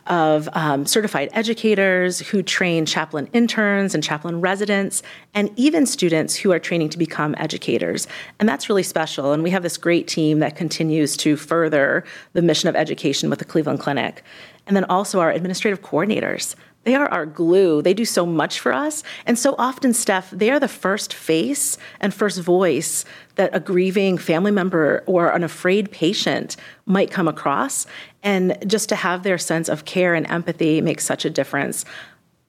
of 0.06 0.48
um, 0.52 0.86
certified 0.86 1.30
educators 1.32 2.20
who 2.20 2.42
train 2.42 2.86
chaplain 2.86 3.28
interns 3.32 3.94
and 3.94 4.02
chaplain 4.02 4.40
residents, 4.40 5.02
and 5.32 5.50
even 5.56 5.86
students 5.86 6.36
who 6.36 6.52
are 6.52 6.58
training 6.58 6.90
to 6.90 6.98
become 6.98 7.34
educators. 7.38 8.06
And 8.38 8.48
that's 8.48 8.68
really 8.68 8.82
special. 8.82 9.32
And 9.32 9.42
we 9.42 9.50
have 9.50 9.62
this 9.62 9.76
great 9.76 10.06
team 10.06 10.40
that 10.40 10.56
continues 10.56 11.16
to 11.18 11.36
further 11.36 12.04
the 12.32 12.42
mission 12.42 12.68
of 12.68 12.76
education 12.76 13.30
with 13.30 13.38
the 13.38 13.44
Cleveland 13.44 13.80
Clinic. 13.80 14.22
And 14.66 14.76
then 14.76 14.84
also 14.84 15.20
our 15.20 15.30
administrative 15.30 15.82
coordinators. 15.82 16.54
They 16.84 16.94
are 16.94 17.08
our 17.08 17.26
glue. 17.26 17.82
They 17.82 17.94
do 17.94 18.04
so 18.04 18.26
much 18.26 18.60
for 18.60 18.72
us. 18.72 19.02
And 19.26 19.38
so 19.38 19.54
often, 19.58 19.94
Steph, 19.94 20.30
they 20.30 20.50
are 20.50 20.60
the 20.60 20.68
first 20.68 21.14
face 21.14 21.78
and 22.00 22.12
first 22.12 22.40
voice 22.40 23.04
that 23.36 23.54
a 23.54 23.60
grieving 23.60 24.18
family 24.18 24.50
member 24.50 25.02
or 25.06 25.30
an 25.30 25.42
afraid 25.42 25.90
patient 25.90 26.56
might 26.86 27.10
come 27.10 27.26
across. 27.26 27.86
And 28.24 28.56
just 28.66 28.88
to 28.88 28.96
have 28.96 29.22
their 29.22 29.38
sense 29.38 29.68
of 29.68 29.84
care 29.84 30.14
and 30.14 30.28
empathy 30.30 30.80
makes 30.80 31.04
such 31.04 31.24
a 31.24 31.30
difference. 31.30 31.84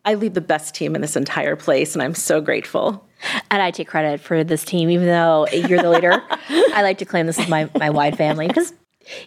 I 0.05 0.13
lead 0.13 0.34
the 0.34 0.41
best 0.41 0.74
team 0.74 0.96
in 0.96 1.01
this 1.01 1.15
entire 1.15 1.55
place, 1.55 1.94
and 1.96 2.01
I'm 2.01 2.13
so 2.13 2.39
grateful. 2.39 3.05
And 3.50 3.62
I 3.62 3.72
take 3.72 3.88
credit 3.88 4.22
for 4.22 4.44
this 4.44 4.63
team, 4.63 4.89
even 4.89 5.08
though 5.08 5.48
you're 5.48 5.82
the 5.82 5.89
leader. 5.89 6.24
I 6.50 6.82
like 6.84 7.00
to 7.00 7.05
claim 7.05 7.25
this 7.25 7.39
is 7.39 7.50
my, 7.50 7.70
my 7.77 7.89
wide 7.89 8.15
family 8.15 8.48
because 8.48 8.74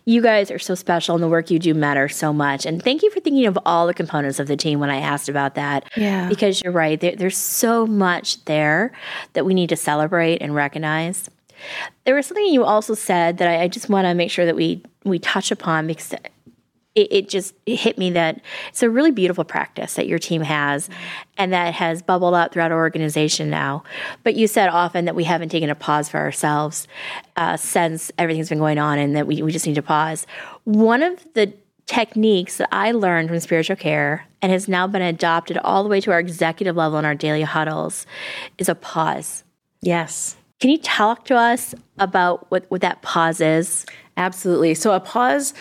you 0.04 0.22
guys 0.22 0.50
are 0.50 0.58
so 0.58 0.74
special 0.74 1.14
and 1.14 1.22
the 1.22 1.28
work 1.28 1.50
you 1.50 1.58
do 1.58 1.74
matters 1.74 2.16
so 2.16 2.32
much. 2.32 2.64
And 2.66 2.82
thank 2.82 3.02
you 3.02 3.10
for 3.10 3.20
thinking 3.20 3.46
of 3.46 3.58
all 3.66 3.86
the 3.86 3.94
components 3.94 4.38
of 4.38 4.46
the 4.46 4.56
team 4.56 4.80
when 4.80 4.90
I 4.90 4.98
asked 4.98 5.28
about 5.28 5.54
that. 5.56 5.84
Yeah. 5.96 6.28
Because 6.28 6.62
you're 6.62 6.72
right, 6.72 6.98
there, 7.00 7.16
there's 7.16 7.36
so 7.36 7.86
much 7.86 8.44
there 8.44 8.92
that 9.32 9.44
we 9.44 9.54
need 9.54 9.68
to 9.68 9.76
celebrate 9.76 10.38
and 10.38 10.54
recognize. 10.54 11.28
There 12.04 12.14
was 12.14 12.26
something 12.26 12.46
you 12.46 12.64
also 12.64 12.94
said 12.94 13.38
that 13.38 13.48
I, 13.48 13.62
I 13.62 13.68
just 13.68 13.88
want 13.88 14.06
to 14.06 14.14
make 14.14 14.30
sure 14.30 14.46
that 14.46 14.56
we 14.56 14.82
we 15.04 15.18
touch 15.18 15.50
upon 15.50 15.86
because 15.86 16.14
it, 16.98 17.12
it 17.12 17.28
just 17.28 17.54
it 17.64 17.76
hit 17.76 17.96
me 17.96 18.10
that 18.10 18.40
it's 18.70 18.82
a 18.82 18.90
really 18.90 19.12
beautiful 19.12 19.44
practice 19.44 19.94
that 19.94 20.08
your 20.08 20.18
team 20.18 20.42
has 20.42 20.90
and 21.36 21.52
that 21.52 21.72
has 21.74 22.02
bubbled 22.02 22.34
up 22.34 22.52
throughout 22.52 22.72
our 22.72 22.78
organization 22.78 23.48
now. 23.48 23.84
But 24.24 24.34
you 24.34 24.48
said 24.48 24.68
often 24.68 25.04
that 25.04 25.14
we 25.14 25.22
haven't 25.22 25.50
taken 25.50 25.70
a 25.70 25.76
pause 25.76 26.08
for 26.08 26.18
ourselves 26.18 26.88
uh, 27.36 27.56
since 27.56 28.10
everything's 28.18 28.48
been 28.48 28.58
going 28.58 28.78
on 28.78 28.98
and 28.98 29.14
that 29.14 29.28
we, 29.28 29.42
we 29.42 29.52
just 29.52 29.66
need 29.66 29.76
to 29.76 29.82
pause. 29.82 30.26
One 30.64 31.04
of 31.04 31.24
the 31.34 31.52
techniques 31.86 32.56
that 32.56 32.68
I 32.72 32.90
learned 32.90 33.28
from 33.28 33.38
spiritual 33.38 33.76
care 33.76 34.26
and 34.42 34.50
has 34.50 34.66
now 34.66 34.88
been 34.88 35.02
adopted 35.02 35.56
all 35.58 35.84
the 35.84 35.88
way 35.88 36.00
to 36.00 36.10
our 36.10 36.18
executive 36.18 36.74
level 36.74 36.98
in 36.98 37.04
our 37.04 37.14
daily 37.14 37.42
huddles 37.42 38.06
is 38.58 38.68
a 38.68 38.74
pause. 38.74 39.44
Yes. 39.80 40.36
Can 40.58 40.70
you 40.70 40.78
talk 40.78 41.24
to 41.26 41.36
us 41.36 41.76
about 41.98 42.50
what, 42.50 42.66
what 42.68 42.80
that 42.80 43.02
pause 43.02 43.40
is? 43.40 43.86
Absolutely. 44.16 44.74
So, 44.74 44.92
a 44.92 44.98
pause 44.98 45.54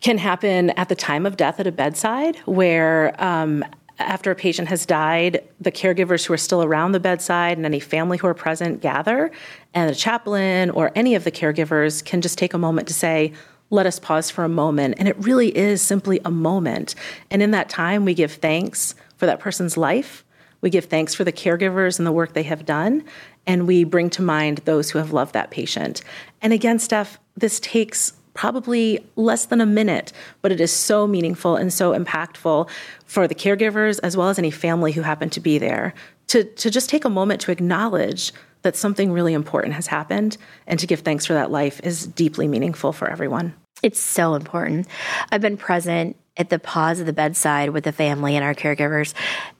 can 0.00 0.18
happen 0.18 0.70
at 0.70 0.88
the 0.88 0.94
time 0.94 1.26
of 1.26 1.36
death 1.36 1.58
at 1.58 1.66
a 1.66 1.72
bedside 1.72 2.36
where 2.44 3.14
um, 3.22 3.64
after 3.98 4.30
a 4.30 4.34
patient 4.34 4.68
has 4.68 4.84
died, 4.84 5.42
the 5.60 5.72
caregivers 5.72 6.26
who 6.26 6.34
are 6.34 6.38
still 6.38 6.62
around 6.62 6.92
the 6.92 7.00
bedside 7.00 7.56
and 7.56 7.64
any 7.64 7.80
family 7.80 8.18
who 8.18 8.26
are 8.26 8.34
present 8.34 8.80
gather, 8.80 9.30
and 9.74 9.88
the 9.88 9.94
chaplain 9.94 10.70
or 10.70 10.92
any 10.94 11.14
of 11.14 11.24
the 11.24 11.32
caregivers 11.32 12.04
can 12.04 12.20
just 12.20 12.38
take 12.38 12.52
a 12.52 12.58
moment 12.58 12.88
to 12.88 12.94
say, 12.94 13.32
let 13.70 13.86
us 13.86 13.98
pause 13.98 14.30
for 14.30 14.44
a 14.44 14.48
moment. 14.48 14.94
And 14.98 15.08
it 15.08 15.16
really 15.18 15.56
is 15.56 15.82
simply 15.82 16.20
a 16.24 16.30
moment. 16.30 16.94
And 17.30 17.42
in 17.42 17.50
that 17.50 17.68
time, 17.68 18.04
we 18.04 18.14
give 18.14 18.32
thanks 18.32 18.94
for 19.16 19.26
that 19.26 19.40
person's 19.40 19.76
life. 19.76 20.24
We 20.60 20.70
give 20.70 20.84
thanks 20.84 21.14
for 21.14 21.24
the 21.24 21.32
caregivers 21.32 21.98
and 21.98 22.06
the 22.06 22.12
work 22.12 22.32
they 22.32 22.44
have 22.44 22.64
done. 22.64 23.02
And 23.46 23.66
we 23.66 23.84
bring 23.84 24.10
to 24.10 24.22
mind 24.22 24.58
those 24.58 24.90
who 24.90 24.98
have 24.98 25.12
loved 25.12 25.32
that 25.32 25.50
patient. 25.50 26.02
And 26.42 26.52
again, 26.52 26.78
Steph, 26.78 27.18
this 27.36 27.58
takes 27.60 28.12
probably 28.36 29.04
less 29.16 29.46
than 29.46 29.60
a 29.60 29.66
minute, 29.66 30.12
but 30.42 30.52
it 30.52 30.60
is 30.60 30.70
so 30.70 31.06
meaningful 31.06 31.56
and 31.56 31.72
so 31.72 31.98
impactful 31.98 32.68
for 33.06 33.26
the 33.26 33.34
caregivers 33.34 33.98
as 34.02 34.16
well 34.16 34.28
as 34.28 34.38
any 34.38 34.50
family 34.50 34.92
who 34.92 35.02
happen 35.02 35.30
to 35.30 35.40
be 35.40 35.58
there 35.58 35.94
to, 36.28 36.44
to 36.44 36.70
just 36.70 36.88
take 36.88 37.04
a 37.04 37.10
moment 37.10 37.40
to 37.42 37.50
acknowledge 37.50 38.32
that 38.62 38.76
something 38.76 39.12
really 39.12 39.32
important 39.32 39.74
has 39.74 39.86
happened 39.86 40.36
and 40.66 40.78
to 40.80 40.86
give 40.86 41.00
thanks 41.00 41.24
for 41.24 41.34
that 41.34 41.50
life 41.50 41.80
is 41.84 42.06
deeply 42.06 42.48
meaningful 42.48 42.92
for 42.92 43.08
everyone. 43.08 43.54
It's 43.82 44.00
so 44.00 44.34
important. 44.34 44.86
I've 45.30 45.40
been 45.40 45.56
present 45.56 46.16
at 46.36 46.50
the 46.50 46.58
pause 46.58 47.00
of 47.00 47.06
the 47.06 47.12
bedside 47.12 47.70
with 47.70 47.84
the 47.84 47.92
family 47.92 48.36
and 48.36 48.44
our 48.44 48.54
caregivers. 48.54 49.14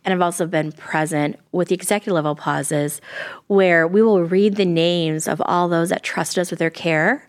And 0.05 0.13
I've 0.13 0.21
also 0.21 0.47
been 0.47 0.73
present 0.73 1.39
with 1.53 1.69
the 1.69 1.75
executive 1.75 2.15
level 2.15 2.35
pauses 2.35 3.01
where 3.47 3.87
we 3.87 4.03
will 4.03 4.23
read 4.25 4.57
the 4.57 4.67
names 4.67 5.27
of 5.27 5.41
all 5.45 5.69
those 5.69 5.89
that 5.89 6.03
trust 6.03 6.39
us 6.39 6.51
with 6.51 6.59
their 6.59 6.71
care 6.71 7.29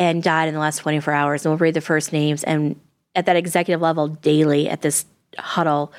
and 0.00 0.22
died 0.22 0.48
in 0.48 0.54
the 0.54 0.60
last 0.60 0.78
24 0.78 1.12
hours. 1.12 1.44
And 1.44 1.52
we'll 1.52 1.58
read 1.58 1.74
the 1.74 1.80
first 1.80 2.12
names. 2.12 2.42
And 2.42 2.80
at 3.14 3.26
that 3.26 3.36
executive 3.36 3.80
level, 3.80 4.08
daily 4.08 4.68
at 4.68 4.80
this 4.80 5.04
huddle, 5.38 5.92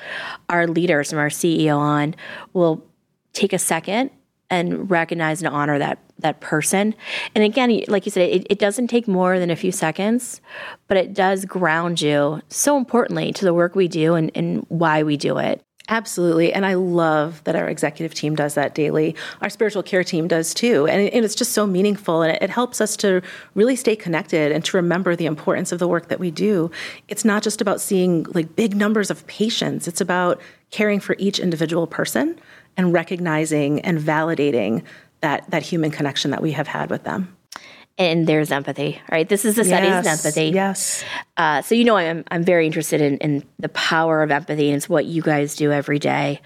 our 0.50 0.66
leaders 0.66 1.10
from 1.10 1.20
our 1.20 1.28
CEO 1.28 1.78
on 1.78 2.14
will 2.52 2.84
take 3.32 3.54
a 3.54 3.58
second 3.58 4.10
and 4.50 4.90
recognize 4.90 5.40
and 5.40 5.48
honor 5.48 5.78
that 5.78 5.98
that 6.18 6.40
person. 6.40 6.94
And 7.34 7.42
again, 7.42 7.82
like 7.88 8.06
you 8.06 8.12
said, 8.12 8.28
it, 8.28 8.46
it, 8.48 8.58
doesn't 8.60 8.86
take 8.86 9.08
more 9.08 9.40
than 9.40 9.50
a 9.50 9.56
few 9.56 9.72
seconds, 9.72 10.40
but 10.86 10.96
it 10.96 11.14
does 11.14 11.44
ground 11.44 12.00
you 12.00 12.40
so 12.48 12.76
importantly 12.76 13.32
to 13.32 13.44
the 13.44 13.52
work 13.52 13.74
we 13.74 13.88
do 13.88 14.14
and, 14.14 14.30
and 14.36 14.64
why 14.68 15.02
we 15.02 15.16
do 15.16 15.38
it. 15.38 15.60
Absolutely. 15.92 16.54
And 16.54 16.64
I 16.64 16.72
love 16.72 17.44
that 17.44 17.54
our 17.54 17.68
executive 17.68 18.14
team 18.14 18.34
does 18.34 18.54
that 18.54 18.74
daily. 18.74 19.14
Our 19.42 19.50
spiritual 19.50 19.82
care 19.82 20.02
team 20.02 20.26
does 20.26 20.54
too. 20.54 20.86
And, 20.86 21.02
it's 21.02 21.34
just 21.34 21.52
so 21.52 21.66
meaningful. 21.66 22.22
And 22.22 22.38
it, 22.40 22.48
helps 22.48 22.80
us 22.80 22.96
to 22.98 23.20
really 23.54 23.76
stay 23.76 23.94
connected 23.94 24.52
and 24.52 24.64
to 24.64 24.78
remember 24.78 25.14
the 25.14 25.26
importance 25.26 25.70
of 25.70 25.78
the 25.78 25.86
work 25.86 26.08
that 26.08 26.18
we 26.18 26.30
do. 26.30 26.70
It's 27.08 27.26
not 27.26 27.42
just 27.42 27.60
about 27.60 27.78
seeing 27.78 28.24
like 28.32 28.56
big 28.56 28.74
numbers 28.74 29.10
of 29.10 29.26
patients, 29.26 29.86
it's 29.86 30.00
about 30.00 30.40
caring 30.70 30.98
for 30.98 31.14
each 31.18 31.38
individual 31.38 31.86
person 31.86 32.40
and 32.78 32.94
recognizing 32.94 33.82
and 33.82 33.98
validating 33.98 34.84
that, 35.20 35.50
that 35.50 35.62
human 35.62 35.90
connection 35.90 36.30
that 36.30 36.40
we 36.40 36.52
have 36.52 36.68
had 36.68 36.88
with 36.88 37.04
them 37.04 37.36
and 37.98 38.26
there's 38.26 38.50
empathy, 38.50 39.00
right? 39.10 39.28
This 39.28 39.44
is 39.44 39.56
the 39.56 39.64
studies 39.64 39.90
yes, 39.90 40.06
empathy. 40.06 40.46
Yes. 40.48 41.04
Uh, 41.36 41.62
so 41.62 41.74
you 41.74 41.84
know, 41.84 41.96
I'm 41.96 42.24
I'm 42.30 42.44
very 42.44 42.66
interested 42.66 43.00
in, 43.00 43.18
in 43.18 43.44
the 43.58 43.68
power 43.70 44.22
of 44.22 44.30
empathy, 44.30 44.68
and 44.68 44.76
it's 44.76 44.88
what 44.88 45.04
you 45.04 45.22
guys 45.22 45.54
do 45.54 45.72
every 45.72 45.98
day. 45.98 46.40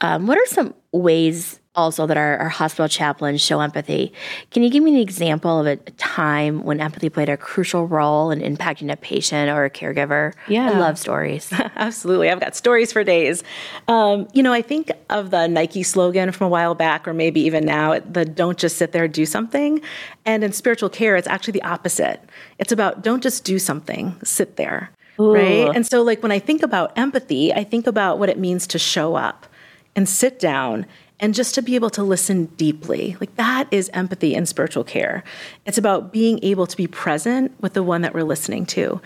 Um, 0.00 0.26
what 0.26 0.38
are 0.38 0.46
some 0.46 0.74
ways 0.92 1.59
also 1.80 2.06
that 2.06 2.16
our, 2.16 2.38
our 2.38 2.48
hospital 2.48 2.88
chaplains 2.88 3.40
show 3.40 3.60
empathy. 3.60 4.12
Can 4.50 4.62
you 4.62 4.70
give 4.70 4.82
me 4.82 4.94
an 4.94 5.00
example 5.00 5.60
of 5.60 5.66
a, 5.66 5.76
time 5.98 6.62
when 6.62 6.80
empathy 6.80 7.08
played 7.10 7.28
a 7.28 7.36
crucial 7.36 7.86
role 7.86 8.30
in 8.30 8.40
impacting 8.40 8.92
a 8.92 8.96
patient 8.96 9.50
or 9.50 9.64
a 9.64 9.70
caregiver? 9.70 10.34
Yeah. 10.48 10.70
I 10.70 10.78
love 10.78 10.98
stories. 10.98 11.52
Absolutely. 11.76 12.30
I've 12.30 12.40
got 12.40 12.54
stories 12.54 12.92
for 12.92 13.04
days. 13.04 13.42
Um, 13.88 14.28
you 14.32 14.42
know, 14.42 14.52
I 14.52 14.62
think 14.62 14.90
of 15.08 15.30
the 15.30 15.46
Nike 15.46 15.82
slogan 15.82 16.32
from 16.32 16.46
a 16.46 16.50
while 16.50 16.74
back, 16.74 17.08
or 17.08 17.14
maybe 17.14 17.40
even 17.40 17.64
now, 17.64 17.98
the 17.98 18.24
don't 18.24 18.58
just 18.58 18.76
sit 18.76 18.92
there, 18.92 19.08
do 19.08 19.26
something. 19.26 19.80
And 20.24 20.44
in 20.44 20.52
spiritual 20.52 20.88
care, 20.88 21.16
it's 21.16 21.28
actually 21.28 21.52
the 21.52 21.64
opposite. 21.64 22.20
It's 22.58 22.72
about 22.72 23.02
don't 23.02 23.22
just 23.22 23.44
do 23.44 23.58
something, 23.58 24.16
sit 24.22 24.56
there. 24.56 24.90
Ooh. 25.20 25.34
Right. 25.34 25.70
And 25.74 25.86
so, 25.86 26.02
like, 26.02 26.22
when 26.22 26.32
I 26.32 26.38
think 26.38 26.62
about 26.62 26.96
empathy, 26.96 27.52
I 27.52 27.64
think 27.64 27.86
about 27.86 28.18
what 28.18 28.28
it 28.28 28.38
means 28.38 28.66
to 28.68 28.78
show 28.78 29.16
up 29.16 29.46
and 29.94 30.08
sit 30.08 30.38
down 30.38 30.86
and 31.20 31.34
just 31.34 31.54
to 31.54 31.62
be 31.62 31.74
able 31.74 31.90
to 31.90 32.02
listen 32.02 32.46
deeply. 32.56 33.16
Like 33.20 33.36
that 33.36 33.68
is 33.70 33.90
empathy 33.92 34.34
in 34.34 34.46
spiritual 34.46 34.82
care. 34.82 35.22
It's 35.66 35.78
about 35.78 36.12
being 36.12 36.40
able 36.42 36.66
to 36.66 36.76
be 36.76 36.86
present 36.86 37.52
with 37.60 37.74
the 37.74 37.82
one 37.82 38.00
that 38.02 38.14
we're 38.14 38.24
listening 38.24 38.66
to. 38.66 39.00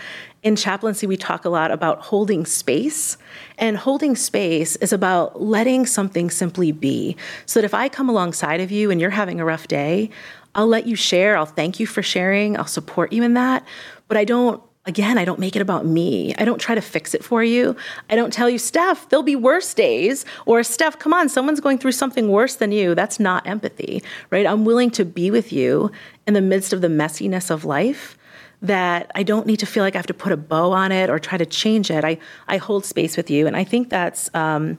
In 0.44 0.56
chaplaincy, 0.56 1.06
we 1.06 1.16
talk 1.16 1.44
a 1.44 1.48
lot 1.48 1.70
about 1.70 2.00
holding 2.02 2.46
space, 2.46 3.18
and 3.58 3.76
holding 3.76 4.14
space 4.14 4.76
is 4.76 4.92
about 4.92 5.42
letting 5.42 5.86
something 5.86 6.30
simply 6.30 6.70
be. 6.70 7.16
So 7.46 7.60
that 7.60 7.64
if 7.64 7.74
I 7.74 7.88
come 7.88 8.08
alongside 8.08 8.60
of 8.60 8.70
you 8.70 8.90
and 8.90 9.00
you're 9.00 9.10
having 9.10 9.40
a 9.40 9.44
rough 9.44 9.66
day, 9.66 10.10
I'll 10.54 10.68
let 10.68 10.86
you 10.86 10.94
share. 10.94 11.36
I'll 11.36 11.46
thank 11.46 11.80
you 11.80 11.86
for 11.86 12.02
sharing. 12.02 12.56
I'll 12.56 12.66
support 12.66 13.12
you 13.12 13.22
in 13.24 13.34
that. 13.34 13.66
But 14.06 14.16
I 14.16 14.24
don't 14.24 14.62
again, 14.86 15.16
I 15.16 15.24
don't 15.24 15.38
make 15.38 15.56
it 15.56 15.62
about 15.62 15.86
me. 15.86 16.34
I 16.36 16.44
don't 16.44 16.60
try 16.60 16.74
to 16.74 16.80
fix 16.80 17.14
it 17.14 17.24
for 17.24 17.42
you. 17.42 17.74
I 18.10 18.16
don't 18.16 18.32
tell 18.32 18.50
you, 18.50 18.58
Steph, 18.58 19.08
there'll 19.08 19.22
be 19.22 19.36
worse 19.36 19.72
days, 19.72 20.24
or 20.46 20.62
Steph, 20.62 20.98
come 20.98 21.14
on, 21.14 21.28
someone's 21.28 21.60
going 21.60 21.78
through 21.78 21.92
something 21.92 22.28
worse 22.28 22.56
than 22.56 22.70
you. 22.70 22.94
That's 22.94 23.18
not 23.18 23.46
empathy, 23.46 24.02
right? 24.30 24.46
I'm 24.46 24.64
willing 24.64 24.90
to 24.92 25.04
be 25.04 25.30
with 25.30 25.52
you 25.52 25.90
in 26.26 26.34
the 26.34 26.42
midst 26.42 26.72
of 26.72 26.80
the 26.80 26.88
messiness 26.88 27.50
of 27.50 27.64
life. 27.64 28.18
That 28.62 29.10
I 29.14 29.24
don't 29.24 29.46
need 29.46 29.58
to 29.58 29.66
feel 29.66 29.82
like 29.82 29.94
I 29.94 29.98
have 29.98 30.06
to 30.06 30.14
put 30.14 30.32
a 30.32 30.38
bow 30.38 30.72
on 30.72 30.90
it 30.90 31.10
or 31.10 31.18
try 31.18 31.36
to 31.36 31.44
change 31.44 31.90
it. 31.90 32.02
I, 32.02 32.16
I 32.48 32.56
hold 32.56 32.86
space 32.86 33.14
with 33.14 33.28
you. 33.28 33.46
And 33.46 33.54
I 33.54 33.62
think 33.62 33.90
that's, 33.90 34.30
um, 34.34 34.78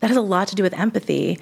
that 0.00 0.06
has 0.08 0.16
a 0.16 0.22
lot 0.22 0.48
to 0.48 0.54
do 0.54 0.62
with 0.62 0.72
empathy. 0.72 1.38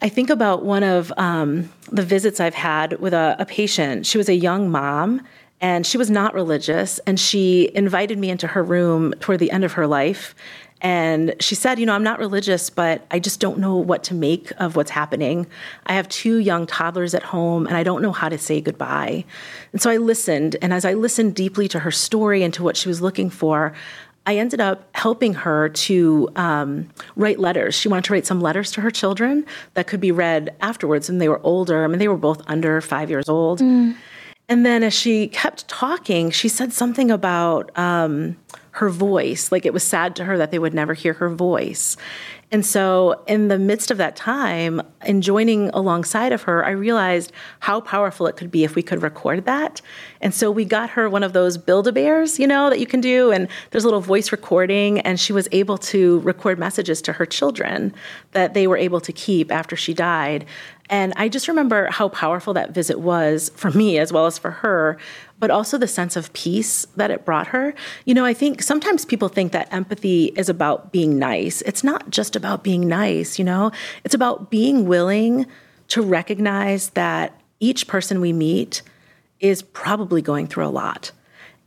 I 0.00 0.08
think 0.08 0.30
about 0.30 0.64
one 0.64 0.82
of 0.82 1.12
um, 1.18 1.70
the 1.92 2.02
visits 2.02 2.40
I've 2.40 2.54
had 2.54 3.00
with 3.00 3.12
a, 3.12 3.36
a 3.38 3.44
patient. 3.44 4.06
She 4.06 4.16
was 4.16 4.30
a 4.30 4.34
young 4.34 4.70
mom 4.70 5.20
and 5.60 5.86
she 5.86 5.98
was 5.98 6.10
not 6.10 6.34
religious. 6.34 6.98
And 7.00 7.18
she 7.18 7.70
invited 7.74 8.18
me 8.18 8.30
into 8.30 8.46
her 8.46 8.62
room 8.62 9.12
toward 9.20 9.40
the 9.40 9.50
end 9.50 9.64
of 9.64 9.74
her 9.74 9.86
life. 9.86 10.34
And 10.82 11.34
she 11.40 11.54
said, 11.54 11.78
You 11.78 11.86
know, 11.86 11.94
I'm 11.94 12.02
not 12.02 12.18
religious, 12.18 12.70
but 12.70 13.04
I 13.10 13.18
just 13.18 13.38
don't 13.38 13.58
know 13.58 13.76
what 13.76 14.02
to 14.04 14.14
make 14.14 14.50
of 14.58 14.76
what's 14.76 14.90
happening. 14.90 15.46
I 15.84 15.92
have 15.92 16.08
two 16.08 16.38
young 16.38 16.66
toddlers 16.66 17.14
at 17.14 17.22
home, 17.22 17.66
and 17.66 17.76
I 17.76 17.82
don't 17.82 18.00
know 18.00 18.12
how 18.12 18.30
to 18.30 18.38
say 18.38 18.62
goodbye. 18.62 19.24
And 19.72 19.82
so 19.82 19.90
I 19.90 19.98
listened. 19.98 20.56
And 20.62 20.72
as 20.72 20.86
I 20.86 20.94
listened 20.94 21.34
deeply 21.34 21.68
to 21.68 21.80
her 21.80 21.90
story 21.90 22.42
and 22.42 22.54
to 22.54 22.62
what 22.62 22.78
she 22.78 22.88
was 22.88 23.02
looking 23.02 23.28
for, 23.28 23.74
I 24.26 24.36
ended 24.36 24.60
up 24.60 24.88
helping 24.94 25.34
her 25.34 25.68
to 25.68 26.28
um, 26.36 26.88
write 27.16 27.38
letters. 27.38 27.74
She 27.74 27.88
wanted 27.88 28.04
to 28.04 28.12
write 28.12 28.26
some 28.26 28.40
letters 28.40 28.70
to 28.72 28.80
her 28.80 28.90
children 28.90 29.44
that 29.74 29.86
could 29.86 30.00
be 30.00 30.12
read 30.12 30.54
afterwards 30.60 31.08
when 31.08 31.18
they 31.18 31.28
were 31.28 31.40
older. 31.42 31.84
I 31.84 31.88
mean, 31.88 31.98
they 31.98 32.08
were 32.08 32.16
both 32.16 32.42
under 32.46 32.80
five 32.80 33.10
years 33.10 33.28
old. 33.28 33.60
Mm. 33.60 33.96
And 34.50 34.66
then 34.66 34.82
as 34.82 34.92
she 34.92 35.28
kept 35.28 35.68
talking, 35.68 36.32
she 36.32 36.48
said 36.48 36.72
something 36.72 37.08
about 37.08 37.70
um, 37.78 38.36
her 38.72 38.90
voice. 38.90 39.52
Like 39.52 39.64
it 39.64 39.72
was 39.72 39.84
sad 39.84 40.16
to 40.16 40.24
her 40.24 40.36
that 40.38 40.50
they 40.50 40.58
would 40.58 40.74
never 40.74 40.92
hear 40.92 41.12
her 41.14 41.30
voice. 41.30 41.96
And 42.52 42.66
so, 42.66 43.22
in 43.28 43.46
the 43.46 43.58
midst 43.58 43.92
of 43.92 43.98
that 43.98 44.16
time, 44.16 44.82
in 45.06 45.22
joining 45.22 45.68
alongside 45.68 46.32
of 46.32 46.42
her, 46.42 46.64
I 46.64 46.70
realized 46.70 47.32
how 47.60 47.80
powerful 47.80 48.26
it 48.26 48.36
could 48.36 48.50
be 48.50 48.64
if 48.64 48.74
we 48.74 48.82
could 48.82 49.02
record 49.02 49.44
that. 49.44 49.80
And 50.20 50.34
so, 50.34 50.50
we 50.50 50.64
got 50.64 50.90
her 50.90 51.08
one 51.08 51.22
of 51.22 51.32
those 51.32 51.56
Build 51.56 51.86
a 51.86 51.92
Bears, 51.92 52.40
you 52.40 52.48
know, 52.48 52.68
that 52.68 52.80
you 52.80 52.86
can 52.86 53.00
do. 53.00 53.30
And 53.30 53.46
there's 53.70 53.84
a 53.84 53.86
little 53.86 54.00
voice 54.00 54.32
recording. 54.32 54.98
And 55.00 55.20
she 55.20 55.32
was 55.32 55.48
able 55.52 55.78
to 55.78 56.18
record 56.20 56.58
messages 56.58 57.00
to 57.02 57.12
her 57.12 57.24
children 57.24 57.94
that 58.32 58.54
they 58.54 58.66
were 58.66 58.76
able 58.76 59.00
to 59.00 59.12
keep 59.12 59.52
after 59.52 59.76
she 59.76 59.94
died. 59.94 60.44
And 60.90 61.12
I 61.14 61.28
just 61.28 61.46
remember 61.46 61.88
how 61.88 62.08
powerful 62.08 62.52
that 62.54 62.72
visit 62.72 62.98
was 62.98 63.52
for 63.54 63.70
me 63.70 63.98
as 63.98 64.12
well 64.12 64.26
as 64.26 64.38
for 64.38 64.50
her, 64.50 64.98
but 65.40 65.50
also 65.50 65.78
the 65.78 65.88
sense 65.88 66.14
of 66.14 66.32
peace 66.34 66.86
that 66.96 67.10
it 67.10 67.24
brought 67.24 67.48
her. 67.48 67.74
You 68.04 68.14
know, 68.14 68.24
I 68.24 68.34
think 68.34 68.62
sometimes 68.62 69.04
people 69.04 69.28
think 69.28 69.52
that 69.52 69.72
empathy 69.72 70.26
is 70.36 70.48
about 70.48 70.92
being 70.92 71.18
nice. 71.18 71.62
It's 71.62 71.82
not 71.82 72.10
just 72.10 72.36
about 72.36 72.62
being 72.62 72.86
nice, 72.86 73.38
you 73.38 73.44
know, 73.44 73.72
it's 74.04 74.14
about 74.14 74.50
being 74.50 74.86
willing 74.86 75.46
to 75.88 76.02
recognize 76.02 76.90
that 76.90 77.40
each 77.58 77.88
person 77.88 78.20
we 78.20 78.32
meet 78.32 78.82
is 79.40 79.62
probably 79.62 80.22
going 80.22 80.46
through 80.46 80.66
a 80.66 80.68
lot. 80.68 81.10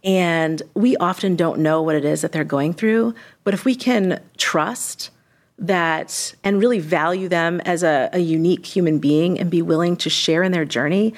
And 0.03 0.61
we 0.73 0.95
often 0.97 1.35
don't 1.35 1.59
know 1.59 1.81
what 1.81 1.95
it 1.95 2.05
is 2.05 2.21
that 2.21 2.31
they're 2.31 2.43
going 2.43 2.73
through. 2.73 3.15
But 3.43 3.53
if 3.53 3.65
we 3.65 3.73
can 3.75 4.21
trust 4.37 5.09
that 5.57 6.33
and 6.43 6.59
really 6.59 6.79
value 6.79 7.29
them 7.29 7.61
as 7.61 7.83
a, 7.83 8.09
a, 8.11 8.19
unique 8.19 8.65
human 8.65 8.99
being 8.99 9.39
and 9.39 9.49
be 9.51 9.61
willing 9.61 9.95
to 9.95 10.09
share 10.09 10.43
in 10.43 10.51
their 10.51 10.65
journey, 10.65 11.13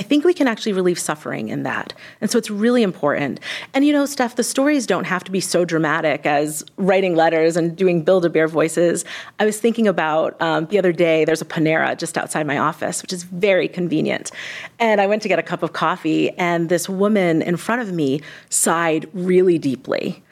I 0.00 0.02
think 0.02 0.24
we 0.24 0.32
can 0.32 0.48
actually 0.48 0.72
relieve 0.72 0.98
suffering 0.98 1.50
in 1.50 1.62
that. 1.64 1.92
And 2.22 2.30
so 2.30 2.38
it's 2.38 2.48
really 2.48 2.82
important. 2.82 3.38
And 3.74 3.84
you 3.84 3.92
know, 3.92 4.06
Steph, 4.06 4.34
the 4.34 4.42
stories 4.42 4.86
don't 4.86 5.04
have 5.04 5.22
to 5.24 5.30
be 5.30 5.40
so 5.40 5.66
dramatic 5.66 6.24
as 6.24 6.64
writing 6.78 7.14
letters 7.14 7.54
and 7.54 7.76
doing 7.76 8.02
Build 8.02 8.24
a 8.24 8.30
Bear 8.30 8.48
voices. 8.48 9.04
I 9.38 9.44
was 9.44 9.60
thinking 9.60 9.86
about 9.86 10.40
um, 10.40 10.64
the 10.66 10.78
other 10.78 10.90
day, 10.90 11.26
there's 11.26 11.42
a 11.42 11.44
Panera 11.44 11.98
just 11.98 12.16
outside 12.16 12.46
my 12.46 12.56
office, 12.56 13.02
which 13.02 13.12
is 13.12 13.24
very 13.24 13.68
convenient. 13.68 14.30
And 14.78 15.02
I 15.02 15.06
went 15.06 15.20
to 15.20 15.28
get 15.28 15.38
a 15.38 15.42
cup 15.42 15.62
of 15.62 15.74
coffee, 15.74 16.30
and 16.30 16.70
this 16.70 16.88
woman 16.88 17.42
in 17.42 17.58
front 17.58 17.82
of 17.82 17.92
me 17.92 18.22
sighed 18.48 19.06
really 19.12 19.58
deeply. 19.58 20.22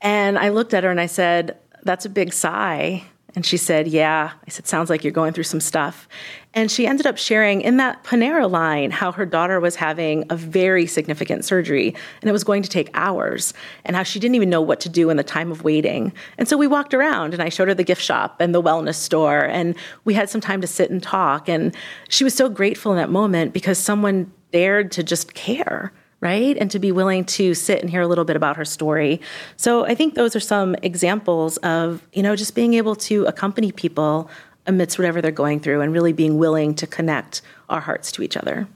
And 0.00 0.38
I 0.38 0.48
looked 0.48 0.72
at 0.72 0.84
her 0.84 0.90
and 0.90 1.00
I 1.00 1.06
said, 1.06 1.58
that's 1.82 2.06
a 2.06 2.08
big 2.10 2.32
sigh. 2.32 3.04
And 3.34 3.46
she 3.46 3.56
said, 3.56 3.88
Yeah. 3.88 4.32
I 4.46 4.50
said, 4.50 4.66
Sounds 4.66 4.90
like 4.90 5.04
you're 5.04 5.12
going 5.12 5.32
through 5.32 5.44
some 5.44 5.60
stuff. 5.60 6.08
And 6.54 6.70
she 6.70 6.86
ended 6.86 7.06
up 7.06 7.16
sharing 7.16 7.62
in 7.62 7.78
that 7.78 8.04
Panera 8.04 8.50
line 8.50 8.90
how 8.90 9.10
her 9.12 9.24
daughter 9.24 9.58
was 9.58 9.76
having 9.76 10.24
a 10.28 10.36
very 10.36 10.86
significant 10.86 11.46
surgery 11.46 11.94
and 12.20 12.28
it 12.28 12.32
was 12.32 12.44
going 12.44 12.62
to 12.62 12.68
take 12.68 12.90
hours, 12.92 13.54
and 13.84 13.96
how 13.96 14.02
she 14.02 14.20
didn't 14.20 14.34
even 14.34 14.50
know 14.50 14.60
what 14.60 14.80
to 14.80 14.88
do 14.88 15.08
in 15.08 15.16
the 15.16 15.24
time 15.24 15.50
of 15.50 15.64
waiting. 15.64 16.12
And 16.36 16.46
so 16.46 16.56
we 16.58 16.66
walked 16.66 16.92
around 16.92 17.32
and 17.32 17.42
I 17.42 17.48
showed 17.48 17.68
her 17.68 17.74
the 17.74 17.84
gift 17.84 18.02
shop 18.02 18.40
and 18.40 18.54
the 18.54 18.62
wellness 18.62 18.96
store, 18.96 19.44
and 19.44 19.74
we 20.04 20.14
had 20.14 20.28
some 20.28 20.40
time 20.40 20.60
to 20.60 20.66
sit 20.66 20.90
and 20.90 21.02
talk. 21.02 21.48
And 21.48 21.74
she 22.08 22.24
was 22.24 22.34
so 22.34 22.48
grateful 22.48 22.92
in 22.92 22.98
that 22.98 23.10
moment 23.10 23.54
because 23.54 23.78
someone 23.78 24.30
dared 24.52 24.92
to 24.92 25.02
just 25.02 25.32
care 25.32 25.92
right? 26.22 26.56
And 26.56 26.70
to 26.70 26.78
be 26.78 26.92
willing 26.92 27.24
to 27.24 27.52
sit 27.52 27.82
and 27.82 27.90
hear 27.90 28.00
a 28.00 28.06
little 28.06 28.24
bit 28.24 28.36
about 28.36 28.56
her 28.56 28.64
story. 28.64 29.20
So 29.56 29.84
I 29.84 29.94
think 29.94 30.14
those 30.14 30.34
are 30.34 30.40
some 30.40 30.74
examples 30.76 31.58
of, 31.58 32.06
you 32.12 32.22
know, 32.22 32.36
just 32.36 32.54
being 32.54 32.74
able 32.74 32.94
to 32.96 33.26
accompany 33.26 33.72
people 33.72 34.30
amidst 34.66 34.98
whatever 34.98 35.20
they're 35.20 35.32
going 35.32 35.58
through 35.58 35.80
and 35.80 35.92
really 35.92 36.12
being 36.12 36.38
willing 36.38 36.74
to 36.76 36.86
connect 36.86 37.42
our 37.68 37.80
hearts 37.80 38.12
to 38.12 38.22
each 38.22 38.36
other. 38.36 38.68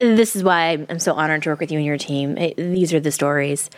This 0.00 0.36
is 0.36 0.44
why 0.44 0.86
I'm 0.88 1.00
so 1.00 1.12
honored 1.14 1.42
to 1.42 1.50
work 1.50 1.60
with 1.60 1.72
you 1.72 1.78
and 1.78 1.86
your 1.86 1.98
team. 1.98 2.38
It, 2.38 2.56
these 2.56 2.94
are 2.94 3.00
the 3.00 3.10
stories. 3.10 3.68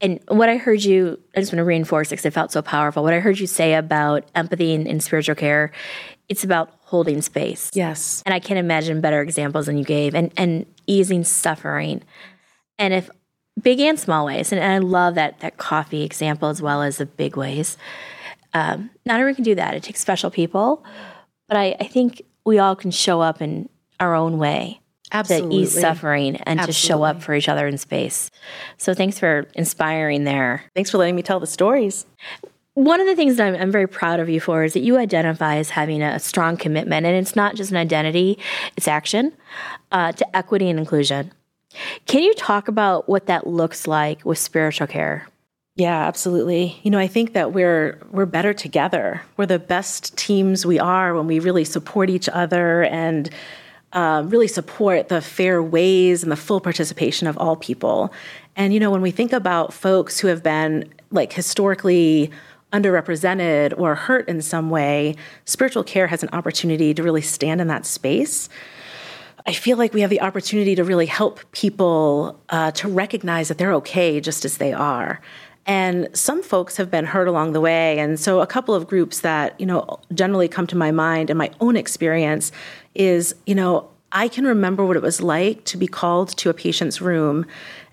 And 0.00 0.20
what 0.26 0.48
I 0.48 0.56
heard 0.56 0.82
you, 0.84 1.18
I 1.34 1.40
just 1.40 1.52
want 1.52 1.60
to 1.60 1.64
reinforce 1.64 2.10
because 2.10 2.26
it 2.26 2.32
felt 2.32 2.52
so 2.52 2.60
powerful. 2.60 3.02
What 3.02 3.14
I 3.14 3.20
heard 3.20 3.38
you 3.38 3.46
say 3.46 3.74
about 3.74 4.24
empathy 4.34 4.74
and, 4.74 4.86
in 4.86 5.00
spiritual 5.00 5.36
care, 5.36 5.70
it's 6.28 6.44
about 6.44 6.79
holding 6.90 7.22
space. 7.22 7.70
Yes. 7.72 8.20
And 8.26 8.34
I 8.34 8.40
can't 8.40 8.58
imagine 8.58 9.00
better 9.00 9.20
examples 9.22 9.66
than 9.66 9.78
you 9.78 9.84
gave 9.84 10.12
and, 10.12 10.32
and 10.36 10.66
easing 10.88 11.22
suffering. 11.22 12.02
And 12.80 12.92
if 12.92 13.08
big 13.62 13.78
and 13.78 13.98
small 13.98 14.26
ways, 14.26 14.50
and, 14.50 14.60
and 14.60 14.72
I 14.72 14.78
love 14.78 15.14
that 15.14 15.38
that 15.38 15.56
coffee 15.56 16.02
example 16.02 16.48
as 16.48 16.60
well 16.60 16.82
as 16.82 16.96
the 16.96 17.06
big 17.06 17.36
ways. 17.36 17.76
Um, 18.54 18.90
not 19.06 19.20
everyone 19.20 19.36
can 19.36 19.44
do 19.44 19.54
that. 19.54 19.74
It 19.74 19.84
takes 19.84 20.00
special 20.00 20.32
people. 20.32 20.84
But 21.46 21.58
I, 21.58 21.76
I 21.78 21.84
think 21.84 22.22
we 22.44 22.58
all 22.58 22.74
can 22.74 22.90
show 22.90 23.20
up 23.20 23.40
in 23.40 23.68
our 24.00 24.16
own 24.16 24.38
way 24.38 24.80
Absolutely. 25.12 25.58
to 25.58 25.62
ease 25.62 25.80
suffering 25.80 26.36
and 26.36 26.58
Absolutely. 26.58 26.66
to 26.66 26.72
show 26.72 27.02
up 27.04 27.22
for 27.22 27.34
each 27.34 27.48
other 27.48 27.68
in 27.68 27.78
space. 27.78 28.32
So 28.78 28.94
thanks 28.94 29.20
for 29.20 29.46
inspiring 29.54 30.24
there. 30.24 30.64
Thanks 30.74 30.90
for 30.90 30.98
letting 30.98 31.14
me 31.14 31.22
tell 31.22 31.38
the 31.38 31.46
stories. 31.46 32.06
One 32.74 33.00
of 33.00 33.06
the 33.06 33.16
things 33.16 33.36
that 33.36 33.48
I'm, 33.48 33.60
I'm, 33.60 33.72
very 33.72 33.88
proud 33.88 34.20
of 34.20 34.28
you 34.28 34.40
for 34.40 34.62
is 34.62 34.74
that 34.74 34.80
you 34.80 34.96
identify 34.96 35.56
as 35.56 35.70
having 35.70 36.02
a 36.02 36.20
strong 36.20 36.56
commitment, 36.56 37.04
and 37.04 37.16
it's 37.16 37.34
not 37.34 37.56
just 37.56 37.72
an 37.72 37.76
identity, 37.76 38.38
it's 38.76 38.86
action 38.86 39.32
uh, 39.90 40.12
to 40.12 40.36
equity 40.36 40.70
and 40.70 40.78
inclusion. 40.78 41.32
Can 42.06 42.22
you 42.22 42.32
talk 42.34 42.68
about 42.68 43.08
what 43.08 43.26
that 43.26 43.46
looks 43.46 43.86
like 43.86 44.24
with 44.24 44.38
spiritual 44.38 44.86
care? 44.86 45.26
Yeah, 45.76 46.06
absolutely. 46.06 46.78
You 46.82 46.90
know, 46.90 46.98
I 46.98 47.06
think 47.06 47.32
that 47.32 47.52
we're 47.52 47.98
we're 48.10 48.26
better 48.26 48.52
together. 48.52 49.22
We're 49.36 49.46
the 49.46 49.58
best 49.58 50.16
teams 50.16 50.66
we 50.66 50.78
are 50.78 51.14
when 51.14 51.26
we 51.26 51.38
really 51.38 51.64
support 51.64 52.10
each 52.10 52.28
other 52.28 52.84
and 52.84 53.30
uh, 53.92 54.24
really 54.26 54.48
support 54.48 55.08
the 55.08 55.20
fair 55.20 55.62
ways 55.62 56.22
and 56.22 56.30
the 56.30 56.36
full 56.36 56.60
participation 56.60 57.26
of 57.26 57.38
all 57.38 57.56
people. 57.56 58.12
And 58.56 58.74
you 58.74 58.80
know, 58.80 58.90
when 58.90 59.00
we 59.00 59.10
think 59.10 59.32
about 59.32 59.72
folks 59.72 60.18
who 60.18 60.28
have 60.28 60.42
been 60.42 60.92
like 61.10 61.32
historically 61.32 62.30
underrepresented 62.72 63.78
or 63.78 63.94
hurt 63.94 64.28
in 64.28 64.40
some 64.42 64.70
way, 64.70 65.16
spiritual 65.44 65.84
care 65.84 66.06
has 66.06 66.22
an 66.22 66.28
opportunity 66.32 66.94
to 66.94 67.02
really 67.02 67.22
stand 67.22 67.60
in 67.60 67.66
that 67.68 67.86
space. 67.86 68.48
I 69.46 69.52
feel 69.52 69.78
like 69.78 69.94
we 69.94 70.02
have 70.02 70.10
the 70.10 70.20
opportunity 70.20 70.74
to 70.74 70.84
really 70.84 71.06
help 71.06 71.40
people 71.52 72.38
uh, 72.50 72.72
to 72.72 72.88
recognize 72.88 73.48
that 73.48 73.58
they're 73.58 73.74
okay 73.74 74.20
just 74.20 74.44
as 74.44 74.58
they 74.58 74.72
are. 74.72 75.20
And 75.66 76.08
some 76.14 76.42
folks 76.42 76.76
have 76.76 76.90
been 76.90 77.04
hurt 77.04 77.28
along 77.28 77.52
the 77.52 77.60
way. 77.60 77.98
And 77.98 78.18
so, 78.18 78.40
a 78.40 78.46
couple 78.46 78.74
of 78.74 78.86
groups 78.86 79.20
that, 79.20 79.58
you 79.60 79.66
know, 79.66 80.00
generally 80.14 80.48
come 80.48 80.66
to 80.68 80.76
my 80.76 80.90
mind 80.90 81.30
in 81.30 81.36
my 81.36 81.50
own 81.60 81.76
experience 81.76 82.50
is, 82.94 83.34
you 83.46 83.54
know, 83.54 83.88
I 84.12 84.28
can 84.28 84.44
remember 84.44 84.84
what 84.84 84.96
it 84.96 85.02
was 85.02 85.20
like 85.20 85.64
to 85.66 85.76
be 85.76 85.86
called 85.86 86.30
to 86.38 86.50
a 86.50 86.54
patient's 86.54 87.00
room 87.00 87.46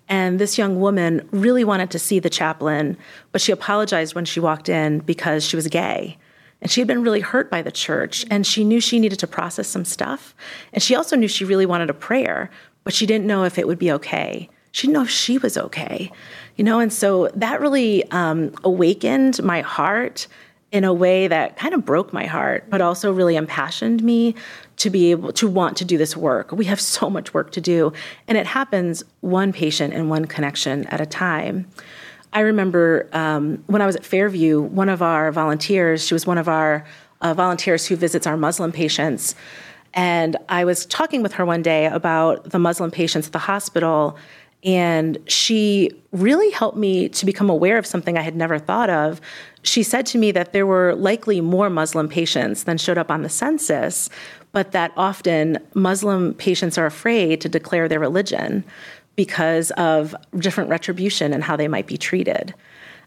and 0.10 0.40
this 0.40 0.58
young 0.58 0.80
woman 0.80 1.28
really 1.32 1.64
wanted 1.64 1.92
to 1.92 2.00
see 2.00 2.20
the 2.20 2.30
chaplain, 2.30 2.98
but 3.32 3.42
she 3.42 3.52
apologized 3.52 4.16
when 4.16 4.26
she 4.26 4.40
walked 4.40 4.70
in 4.70 5.00
because 5.00 5.44
she 5.44 5.56
was 5.56 5.68
gay. 5.68 6.18
And 6.62 6.72
she 6.72 6.82
had 6.82 6.88
been 6.88 7.04
really 7.04 7.20
hurt 7.20 7.52
by 7.52 7.62
the 7.62 7.72
church, 7.72 8.26
and 8.32 8.46
she 8.48 8.64
knew 8.64 8.80
she 8.80 9.00
needed 9.00 9.20
to 9.20 9.28
process 9.28 9.68
some 9.68 9.86
stuff. 9.86 10.34
And 10.74 10.82
she 10.82 10.96
also 10.96 11.16
knew 11.16 11.28
she 11.28 11.46
really 11.46 11.66
wanted 11.66 11.90
a 11.90 11.94
prayer, 11.94 12.50
but 12.84 12.94
she 12.94 13.06
didn't 13.06 13.28
know 13.28 13.44
if 13.44 13.60
it 13.60 13.68
would 13.68 13.78
be 13.78 13.92
okay. 13.92 14.50
She 14.72 14.88
didn't 14.88 14.94
know 14.94 15.04
if 15.04 15.10
she 15.10 15.38
was 15.38 15.58
okay, 15.58 16.12
you 16.56 16.64
know. 16.64 16.80
And 16.80 16.92
so 16.92 17.30
that 17.36 17.62
really 17.62 18.10
um, 18.12 18.54
awakened 18.64 19.42
my 19.44 19.62
heart 19.62 20.28
in 20.72 20.84
a 20.84 20.94
way 20.94 21.28
that 21.28 21.56
kind 21.56 21.74
of 21.74 21.86
broke 21.86 22.12
my 22.12 22.26
heart, 22.26 22.70
but 22.70 22.82
also 22.82 23.12
really 23.12 23.36
impassioned 23.36 24.04
me 24.04 24.36
to 24.76 24.90
be 24.90 25.12
able 25.12 25.32
to 25.32 25.48
want 25.48 25.78
to 25.78 25.86
do 25.86 25.98
this 25.98 26.16
work. 26.18 26.52
We 26.52 26.66
have 26.66 26.82
so 26.82 27.10
much 27.10 27.34
work 27.34 27.52
to 27.52 27.62
do, 27.62 27.94
and 28.28 28.38
it 28.38 28.46
happens 28.46 29.04
one 29.22 29.54
patient 29.54 29.94
and 29.94 30.10
one 30.10 30.26
connection 30.26 30.86
at 30.88 31.00
a 31.00 31.06
time. 31.06 31.68
I 32.34 32.42
remember 32.42 33.10
um, 33.14 33.64
when 33.68 33.82
I 33.82 33.86
was 33.86 33.96
at 33.96 34.06
Fairview, 34.06 34.62
one 34.62 34.90
of 34.90 35.02
our 35.02 35.32
volunteers, 35.32 36.06
she 36.06 36.14
was 36.14 36.28
one 36.28 36.38
of 36.38 36.50
our 36.50 36.86
uh, 37.22 37.34
volunteers 37.34 37.86
who 37.86 37.96
visits 37.96 38.28
our 38.28 38.38
Muslim 38.38 38.72
patients. 38.72 39.36
And 39.94 40.38
I 40.50 40.66
was 40.66 40.86
talking 40.86 41.24
with 41.24 41.34
her 41.34 41.46
one 41.46 41.62
day 41.62 41.86
about 41.88 42.52
the 42.52 42.60
Muslim 42.60 42.92
patients 42.92 43.28
at 43.28 43.34
the 43.34 43.40
hospital, 43.40 44.18
and 44.64 45.18
she 45.28 45.92
really 46.12 46.50
helped 46.52 46.78
me 46.78 47.10
to 47.10 47.26
become 47.26 47.50
aware 47.50 47.78
of 47.78 47.86
something 47.86 48.18
I 48.18 48.22
had 48.22 48.36
never 48.36 48.58
thought 48.58 48.90
of. 48.90 49.22
She 49.62 49.84
said 49.84 50.06
to 50.08 50.18
me 50.18 50.32
that 50.32 50.54
there 50.54 50.66
were 50.66 50.96
likely 50.96 51.42
more 51.42 51.70
Muslim 51.70 52.10
patients 52.10 52.64
than 52.64 52.78
showed 52.78 52.98
up 52.98 53.12
on 53.12 53.22
the 53.22 53.30
census, 53.30 54.10
but 54.52 54.72
that 54.72 54.92
often 54.98 55.60
Muslim 55.74 56.34
patients 56.34 56.78
are 56.78 56.86
afraid 56.86 57.42
to 57.42 57.50
declare 57.50 57.88
their 57.88 58.00
religion 58.00 58.64
because 59.16 59.72
of 59.72 60.16
different 60.38 60.70
retribution 60.70 61.34
and 61.34 61.44
how 61.44 61.56
they 61.56 61.68
might 61.68 61.88
be 61.88 61.98
treated. 61.98 62.54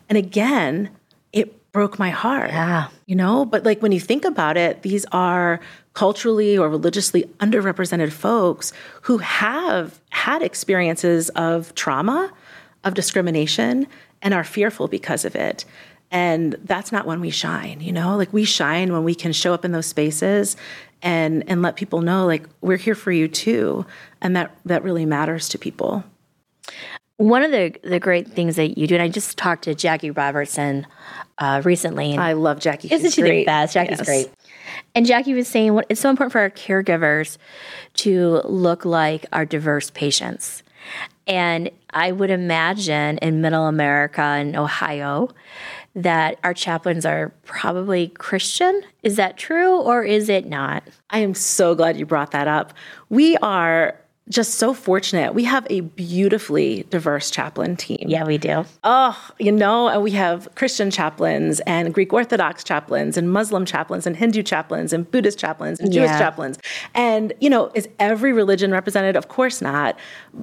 And 0.09 0.19
again, 0.19 0.91
it 1.33 1.73
broke 1.73 1.99
my 1.99 2.11
heart. 2.11 2.51
Yeah. 2.51 2.89
You 3.07 3.17
know, 3.17 3.45
but 3.45 3.65
like 3.65 3.81
when 3.81 3.93
you 3.93 4.01
think 4.01 4.25
about 4.25 4.57
it, 4.57 4.83
these 4.83 5.07
are 5.13 5.61
culturally 5.95 6.57
or 6.57 6.69
religiously 6.69 7.25
underrepresented 7.39 8.13
folks 8.13 8.73
who 9.03 9.19
have 9.19 10.01
had 10.11 10.43
experiences 10.43 11.29
of 11.31 11.75
trauma, 11.75 12.33
of 12.85 12.95
discrimination, 12.95 13.87
and 14.23 14.35
are 14.35 14.45
fearful 14.45 14.89
because 14.89 15.25
of 15.25 15.35
it. 15.35 15.65
And 16.11 16.57
that's 16.65 16.91
not 16.93 17.07
when 17.07 17.21
we 17.21 17.31
shine, 17.31 17.81
you 17.81 17.93
know? 17.93 18.17
Like 18.17 18.33
we 18.33 18.45
shine 18.45 18.93
when 18.93 19.05
we 19.05 19.15
can 19.15 19.33
show 19.33 19.55
up 19.55 19.65
in 19.65 19.73
those 19.73 19.87
spaces 19.87 20.57
and 21.03 21.45
and 21.49 21.63
let 21.63 21.77
people 21.77 22.03
know 22.03 22.27
like 22.27 22.47
we're 22.61 22.77
here 22.77 22.95
for 22.95 23.13
you 23.13 23.29
too. 23.29 23.87
And 24.21 24.37
that 24.37 24.55
that 24.65 24.83
really 24.83 25.07
matters 25.07 25.49
to 25.51 25.59
people. 25.59 26.05
One 27.17 27.43
of 27.43 27.51
the 27.51 27.75
the 27.85 28.01
great 28.01 28.29
things 28.29 28.57
that 28.57 28.79
you 28.79 28.87
do, 28.87 28.95
and 28.95 29.03
I 29.03 29.09
just 29.09 29.39
talked 29.39 29.65
to 29.65 29.75
Jackie 29.75 30.11
Robertson 30.11 30.87
uh, 31.39 31.63
recently. 31.65 32.17
I 32.17 32.33
love 32.33 32.61
Jackie. 32.61 32.89
Isn't 32.93 33.13
she 33.13 33.23
great. 33.23 33.41
the 33.41 33.45
best? 33.45 33.75
Jackie's 33.75 33.99
yes. 33.99 34.07
great. 34.07 34.31
And 34.95 35.07
Jackie 35.07 35.35
was 35.35 35.49
saying 35.49 35.75
what 35.75 35.87
it's 35.89 36.01
so 36.01 36.11
important 36.11 36.33
for 36.33 36.41
our 36.41 36.51
caregivers 36.51 37.39
to 37.95 38.43
look 38.45 38.85
like 38.85 39.27
our 39.33 39.45
diverse 39.45 39.91
patients. 39.91 40.63
And 41.27 41.71
I 41.91 42.13
would 42.13 42.31
imagine 42.31 43.19
in 43.19 43.41
middle 43.41 43.67
America 43.67 44.21
and 44.21 44.57
Ohio 44.57 45.29
that 45.95 46.39
our 46.45 46.55
chaplains 46.55 47.05
are 47.05 47.33
probably 47.45 48.09
Christian. 48.09 48.83
Is 49.03 49.17
that 49.17 49.37
true 49.37 49.77
or 49.81 50.03
is 50.03 50.29
it 50.29 50.47
not? 50.47 50.85
I 51.11 51.19
am 51.19 51.35
so 51.35 51.75
glad 51.75 51.97
you 51.97 52.07
brought 52.07 52.31
that 52.31 52.49
up. 52.49 52.73
We 53.09 53.37
are 53.39 54.01
just 54.31 54.55
so 54.55 54.73
fortunate. 54.73 55.35
We 55.35 55.45
have 55.45 55.67
a 55.69 55.81
beautifully 55.81 56.85
diverse 56.89 57.31
chaplain 57.31 57.77
team. 57.77 58.05
Yeah, 58.07 58.25
we 58.25 58.39
do. 58.39 58.65
Oh, 58.85 59.31
you 59.39 59.53
know, 59.53 60.01
we 60.01 60.13
have 60.13 60.49
Christian 60.55 60.91
chaplains 60.91 61.61
and 61.61 61.93
Greek 61.93 62.13
Orthodox 62.13 62.65
chaplains 62.65 63.17
and 63.17 63.31
Muslim 63.33 63.67
chaplains 63.67 64.07
and 64.07 64.17
Hindu 64.17 64.43
chaplains 64.43 64.93
and 64.93 65.11
Buddhist 65.11 65.39
chaplains 65.39 65.81
and 65.81 65.93
Jewish 65.93 66.11
yeah. 66.11 66.19
chaplains. 66.19 66.59
And, 66.95 67.33
you 67.41 67.51
know, 67.51 67.71
is 67.75 67.89
every 67.99 68.33
religion 68.33 68.71
represented? 68.71 69.17
Of 69.17 69.29
course 69.29 69.61
not. 69.61 69.99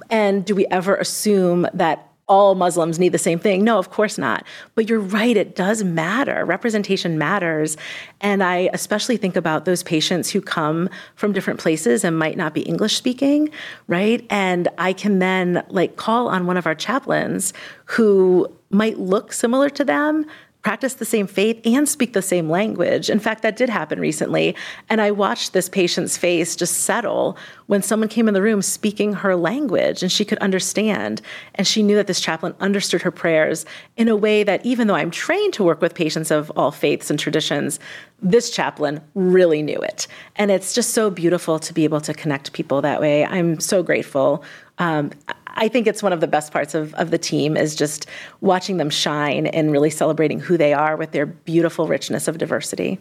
And 0.09 0.45
do 0.45 0.53
we 0.53 0.67
ever 0.67 0.95
assume 0.95 1.67
that 1.73 2.11
all 2.27 2.55
Muslims 2.55 2.99
need 2.99 3.13
the 3.13 3.17
same 3.17 3.39
thing. 3.39 3.63
No, 3.63 3.77
of 3.77 3.89
course 3.89 4.17
not. 4.17 4.45
But 4.75 4.89
you're 4.89 4.99
right, 4.99 5.37
it 5.37 5.55
does 5.55 5.83
matter. 5.83 6.43
Representation 6.45 7.17
matters. 7.17 7.77
And 8.19 8.43
I 8.43 8.69
especially 8.73 9.17
think 9.17 9.35
about 9.35 9.65
those 9.65 9.81
patients 9.83 10.29
who 10.29 10.41
come 10.41 10.89
from 11.15 11.31
different 11.31 11.59
places 11.59 12.03
and 12.03 12.19
might 12.19 12.37
not 12.37 12.53
be 12.53 12.61
English 12.61 12.97
speaking, 12.97 13.49
right? 13.87 14.25
And 14.29 14.67
I 14.77 14.93
can 14.93 15.19
then 15.19 15.63
like 15.69 15.95
call 15.95 16.27
on 16.27 16.45
one 16.45 16.57
of 16.57 16.67
our 16.67 16.75
chaplains 16.75 17.53
who 17.85 18.53
might 18.69 18.99
look 18.99 19.31
similar 19.31 19.69
to 19.69 19.85
them 19.85 20.25
practice 20.67 20.95
the 20.95 21.05
same 21.05 21.27
faith 21.27 21.61
and 21.63 21.87
speak 21.87 22.11
the 22.11 22.21
same 22.21 22.49
language. 22.49 23.09
In 23.09 23.19
fact, 23.19 23.41
that 23.43 23.55
did 23.55 23.69
happen 23.69 24.01
recently. 24.01 24.53
And 24.89 24.99
I 24.99 25.11
watched 25.11 25.53
this 25.53 25.69
patient's 25.69 26.17
face 26.17 26.57
just 26.57 26.79
settle 26.79 27.37
when 27.67 27.81
someone 27.81 28.09
came 28.09 28.27
in 28.27 28.33
the 28.33 28.41
room 28.41 28.61
speaking 28.61 29.13
her 29.13 29.37
language 29.37 30.03
and 30.03 30.11
she 30.11 30.25
could 30.25 30.39
understand. 30.39 31.21
And 31.55 31.65
she 31.65 31.81
knew 31.81 31.95
that 31.95 32.07
this 32.07 32.19
chaplain 32.19 32.53
understood 32.59 33.01
her 33.03 33.11
prayers 33.11 33.65
in 33.95 34.09
a 34.09 34.15
way 34.17 34.43
that, 34.43 34.65
even 34.65 34.87
though 34.87 34.95
I'm 34.95 35.09
trained 35.09 35.53
to 35.53 35.63
work 35.63 35.81
with 35.81 35.95
patients 35.95 36.31
of 36.31 36.51
all 36.57 36.71
faiths 36.71 37.09
and 37.09 37.17
traditions, 37.17 37.79
this 38.21 38.49
chaplain 38.49 38.99
really 39.13 39.61
knew 39.61 39.79
it. 39.79 40.05
And 40.35 40.51
it's 40.51 40.73
just 40.73 40.89
so 40.89 41.09
beautiful 41.09 41.59
to 41.59 41.73
be 41.73 41.85
able 41.85 42.01
to 42.01 42.13
connect 42.13 42.51
people 42.51 42.81
that 42.81 42.99
way. 42.99 43.25
I'm 43.25 43.61
so 43.61 43.83
grateful. 43.83 44.43
Um, 44.79 45.11
I 45.57 45.67
think 45.67 45.87
it's 45.87 46.03
one 46.03 46.13
of 46.13 46.21
the 46.21 46.27
best 46.27 46.53
parts 46.53 46.75
of, 46.75 46.93
of 46.93 47.09
the 47.09 47.17
team 47.17 47.57
is 47.57 47.75
just 47.75 48.05
watching 48.41 48.77
them 48.77 48.91
shine 48.91 49.47
and 49.47 49.71
really 49.71 49.89
celebrating 49.89 50.39
who 50.39 50.55
they 50.55 50.71
are 50.71 50.95
with 50.95 51.11
their 51.11 51.25
beautiful 51.25 51.87
richness 51.87 52.27
of 52.27 52.37
diversity. 52.37 52.99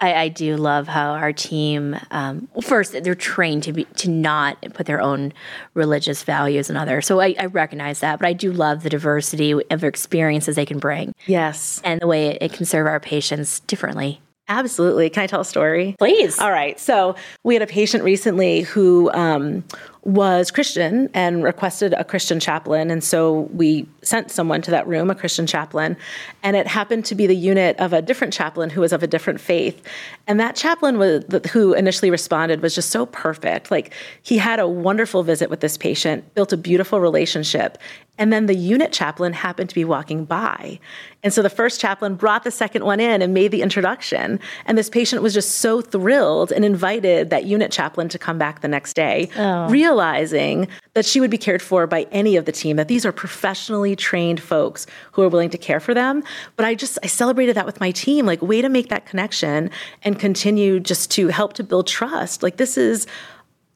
I, 0.00 0.14
I 0.14 0.28
do 0.28 0.56
love 0.56 0.86
how 0.86 1.12
our 1.12 1.32
team. 1.32 1.96
Um, 2.10 2.46
well, 2.54 2.62
first, 2.62 2.92
they're 2.92 3.14
trained 3.14 3.64
to 3.64 3.72
be 3.72 3.84
to 3.96 4.10
not 4.10 4.60
put 4.74 4.86
their 4.86 5.00
own 5.00 5.32
religious 5.74 6.22
values 6.22 6.70
in 6.70 6.76
others. 6.76 7.06
So 7.06 7.20
I, 7.20 7.34
I, 7.38 7.46
recognize 7.46 8.00
that, 8.00 8.20
but 8.20 8.28
I 8.28 8.32
do 8.32 8.52
love 8.52 8.84
the 8.84 8.90
diversity 8.90 9.52
of 9.70 9.82
experiences 9.82 10.54
they 10.54 10.66
can 10.66 10.78
bring. 10.78 11.14
Yes, 11.26 11.80
and 11.82 12.00
the 12.00 12.06
way 12.06 12.28
it, 12.28 12.42
it 12.42 12.52
can 12.52 12.64
serve 12.64 12.86
our 12.86 13.00
patients 13.00 13.60
differently. 13.60 14.20
Absolutely. 14.48 15.10
Can 15.10 15.24
I 15.24 15.26
tell 15.26 15.42
a 15.42 15.44
story? 15.44 15.94
Please. 15.98 16.38
All 16.38 16.50
right. 16.50 16.80
So 16.80 17.14
we 17.44 17.54
had 17.54 17.62
a 17.62 17.66
patient 17.66 18.02
recently 18.02 18.62
who 18.62 19.10
um, 19.12 19.62
was 20.04 20.50
Christian 20.50 21.10
and 21.12 21.44
requested 21.44 21.92
a 21.92 22.02
Christian 22.02 22.40
chaplain. 22.40 22.90
And 22.90 23.04
so 23.04 23.40
we 23.52 23.86
sent 24.00 24.30
someone 24.30 24.62
to 24.62 24.70
that 24.70 24.88
room, 24.88 25.10
a 25.10 25.14
Christian 25.14 25.46
chaplain. 25.46 25.98
And 26.42 26.56
it 26.56 26.66
happened 26.66 27.04
to 27.06 27.14
be 27.14 27.26
the 27.26 27.36
unit 27.36 27.78
of 27.78 27.92
a 27.92 28.00
different 28.00 28.32
chaplain 28.32 28.70
who 28.70 28.80
was 28.80 28.94
of 28.94 29.02
a 29.02 29.06
different 29.06 29.38
faith. 29.38 29.82
And 30.26 30.40
that 30.40 30.56
chaplain 30.56 30.96
was, 30.96 31.24
who 31.52 31.74
initially 31.74 32.10
responded 32.10 32.62
was 32.62 32.74
just 32.74 32.88
so 32.88 33.04
perfect. 33.04 33.70
Like 33.70 33.92
he 34.22 34.38
had 34.38 34.60
a 34.60 34.66
wonderful 34.66 35.22
visit 35.22 35.50
with 35.50 35.60
this 35.60 35.76
patient, 35.76 36.34
built 36.34 36.54
a 36.54 36.56
beautiful 36.56 37.00
relationship. 37.00 37.76
And 38.18 38.32
then 38.32 38.46
the 38.46 38.54
unit 38.54 38.92
chaplain 38.92 39.32
happened 39.32 39.68
to 39.68 39.74
be 39.74 39.84
walking 39.84 40.24
by. 40.24 40.80
And 41.22 41.32
so 41.32 41.42
the 41.42 41.50
first 41.50 41.80
chaplain 41.80 42.14
brought 42.14 42.44
the 42.44 42.50
second 42.50 42.84
one 42.84 43.00
in 43.00 43.22
and 43.22 43.32
made 43.32 43.50
the 43.50 43.62
introduction. 43.62 44.38
And 44.66 44.76
this 44.76 44.90
patient 44.90 45.22
was 45.22 45.34
just 45.34 45.56
so 45.56 45.80
thrilled 45.80 46.52
and 46.52 46.64
invited 46.64 47.30
that 47.30 47.44
unit 47.44 47.72
chaplain 47.72 48.08
to 48.10 48.18
come 48.18 48.38
back 48.38 48.60
the 48.60 48.68
next 48.68 48.94
day, 48.94 49.28
oh. 49.36 49.68
realizing 49.68 50.68
that 50.94 51.04
she 51.04 51.20
would 51.20 51.30
be 51.30 51.38
cared 51.38 51.62
for 51.62 51.86
by 51.86 52.06
any 52.12 52.36
of 52.36 52.44
the 52.44 52.52
team, 52.52 52.76
that 52.76 52.88
these 52.88 53.06
are 53.06 53.12
professionally 53.12 53.96
trained 53.96 54.40
folks 54.40 54.86
who 55.12 55.22
are 55.22 55.28
willing 55.28 55.50
to 55.50 55.58
care 55.58 55.80
for 55.80 55.94
them. 55.94 56.22
But 56.56 56.66
I 56.66 56.74
just, 56.74 56.98
I 57.02 57.06
celebrated 57.06 57.56
that 57.56 57.66
with 57.66 57.80
my 57.80 57.90
team, 57.90 58.26
like, 58.26 58.42
way 58.42 58.62
to 58.62 58.68
make 58.68 58.88
that 58.88 59.06
connection 59.06 59.70
and 60.02 60.18
continue 60.18 60.80
just 60.80 61.10
to 61.12 61.28
help 61.28 61.52
to 61.54 61.64
build 61.64 61.86
trust. 61.86 62.42
Like, 62.42 62.56
this 62.56 62.76
is 62.76 63.06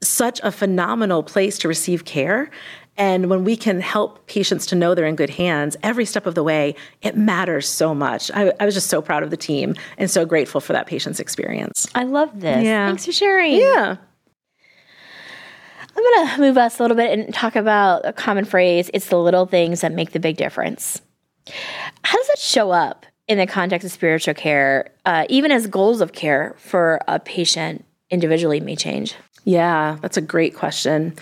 such 0.02 0.40
a 0.42 0.50
phenomenal 0.50 1.22
place 1.22 1.58
to 1.58 1.68
receive 1.68 2.04
care. 2.04 2.50
And 2.96 3.30
when 3.30 3.44
we 3.44 3.56
can 3.56 3.80
help 3.80 4.26
patients 4.26 4.66
to 4.66 4.74
know 4.74 4.94
they're 4.94 5.06
in 5.06 5.16
good 5.16 5.30
hands 5.30 5.76
every 5.82 6.04
step 6.04 6.26
of 6.26 6.34
the 6.34 6.42
way, 6.42 6.74
it 7.00 7.16
matters 7.16 7.66
so 7.66 7.94
much. 7.94 8.30
I, 8.34 8.52
I 8.60 8.66
was 8.66 8.74
just 8.74 8.90
so 8.90 9.00
proud 9.00 9.22
of 9.22 9.30
the 9.30 9.36
team 9.36 9.74
and 9.96 10.10
so 10.10 10.26
grateful 10.26 10.60
for 10.60 10.74
that 10.74 10.86
patient's 10.86 11.18
experience. 11.18 11.86
I 11.94 12.04
love 12.04 12.40
this. 12.40 12.64
Yeah. 12.64 12.86
Thanks 12.86 13.06
for 13.06 13.12
sharing. 13.12 13.56
Yeah. 13.56 13.96
I'm 15.94 16.02
going 16.02 16.28
to 16.28 16.40
move 16.40 16.58
us 16.58 16.78
a 16.78 16.82
little 16.82 16.96
bit 16.96 17.18
and 17.18 17.32
talk 17.34 17.56
about 17.56 18.06
a 18.06 18.12
common 18.12 18.44
phrase 18.44 18.90
it's 18.94 19.08
the 19.08 19.18
little 19.18 19.46
things 19.46 19.82
that 19.82 19.92
make 19.92 20.12
the 20.12 20.20
big 20.20 20.36
difference. 20.36 21.00
How 22.02 22.18
does 22.18 22.28
that 22.28 22.38
show 22.38 22.70
up 22.70 23.06
in 23.28 23.38
the 23.38 23.46
context 23.46 23.84
of 23.84 23.92
spiritual 23.92 24.34
care, 24.34 24.90
uh, 25.04 25.26
even 25.28 25.50
as 25.50 25.66
goals 25.66 26.00
of 26.00 26.12
care 26.12 26.54
for 26.58 27.00
a 27.08 27.18
patient 27.18 27.84
individually 28.10 28.60
may 28.60 28.76
change? 28.76 29.14
Yeah, 29.44 29.98
that's 30.00 30.16
a 30.16 30.20
great 30.20 30.54
question. 30.54 31.14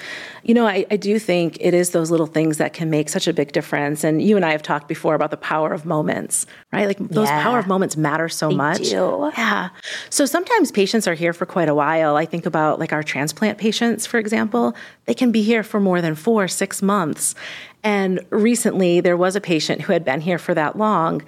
You 0.43 0.53
know, 0.53 0.67
I, 0.67 0.85
I, 0.91 0.97
do 0.97 1.19
think 1.19 1.57
it 1.59 1.73
is 1.73 1.91
those 1.91 2.11
little 2.11 2.27
things 2.27 2.59
that 2.59 2.75
can 2.75 2.91
make 2.91 3.09
such 3.09 3.27
a 3.27 3.33
big 3.33 3.53
difference. 3.53 4.05
And 4.05 4.21
you 4.21 4.37
and 4.37 4.45
I 4.45 4.53
have 4.53 4.63
talked 4.63 4.89
before 4.89 5.15
about 5.15 5.31
the 5.31 5.39
power 5.39 5.73
of 5.73 5.87
moments, 5.87 6.45
right? 6.71 6.87
Like 6.87 6.99
those 6.99 7.29
yeah, 7.29 7.43
power 7.43 7.59
of 7.59 7.67
moments 7.67 7.97
matter 7.97 8.29
so 8.29 8.51
much. 8.51 8.91
Do. 8.91 9.31
Yeah. 9.39 9.71
So 10.11 10.27
sometimes 10.27 10.71
patients 10.71 11.09
are 11.09 11.15
here 11.15 11.33
for 11.33 11.47
quite 11.47 11.71
a 11.71 11.75
while. 11.75 12.17
I 12.17 12.27
think 12.27 12.45
about 12.45 12.79
like 12.79 12.93
our 12.93 13.03
transplant 13.03 13.57
patients, 13.57 14.07
for 14.07 14.19
example, 14.19 14.75
they 15.07 15.15
can 15.15 15.33
be 15.33 15.43
here 15.43 15.63
for 15.63 15.81
more 15.81 16.03
than 16.03 16.15
four, 16.15 16.47
six 16.47 16.83
months. 16.83 17.35
And 17.83 18.21
recently 18.29 19.01
there 19.01 19.17
was 19.17 19.35
a 19.35 19.41
patient 19.41 19.83
who 19.83 19.95
had 19.95 20.05
been 20.05 20.21
here 20.21 20.39
for 20.39 20.53
that 20.53 20.77
long. 20.77 21.23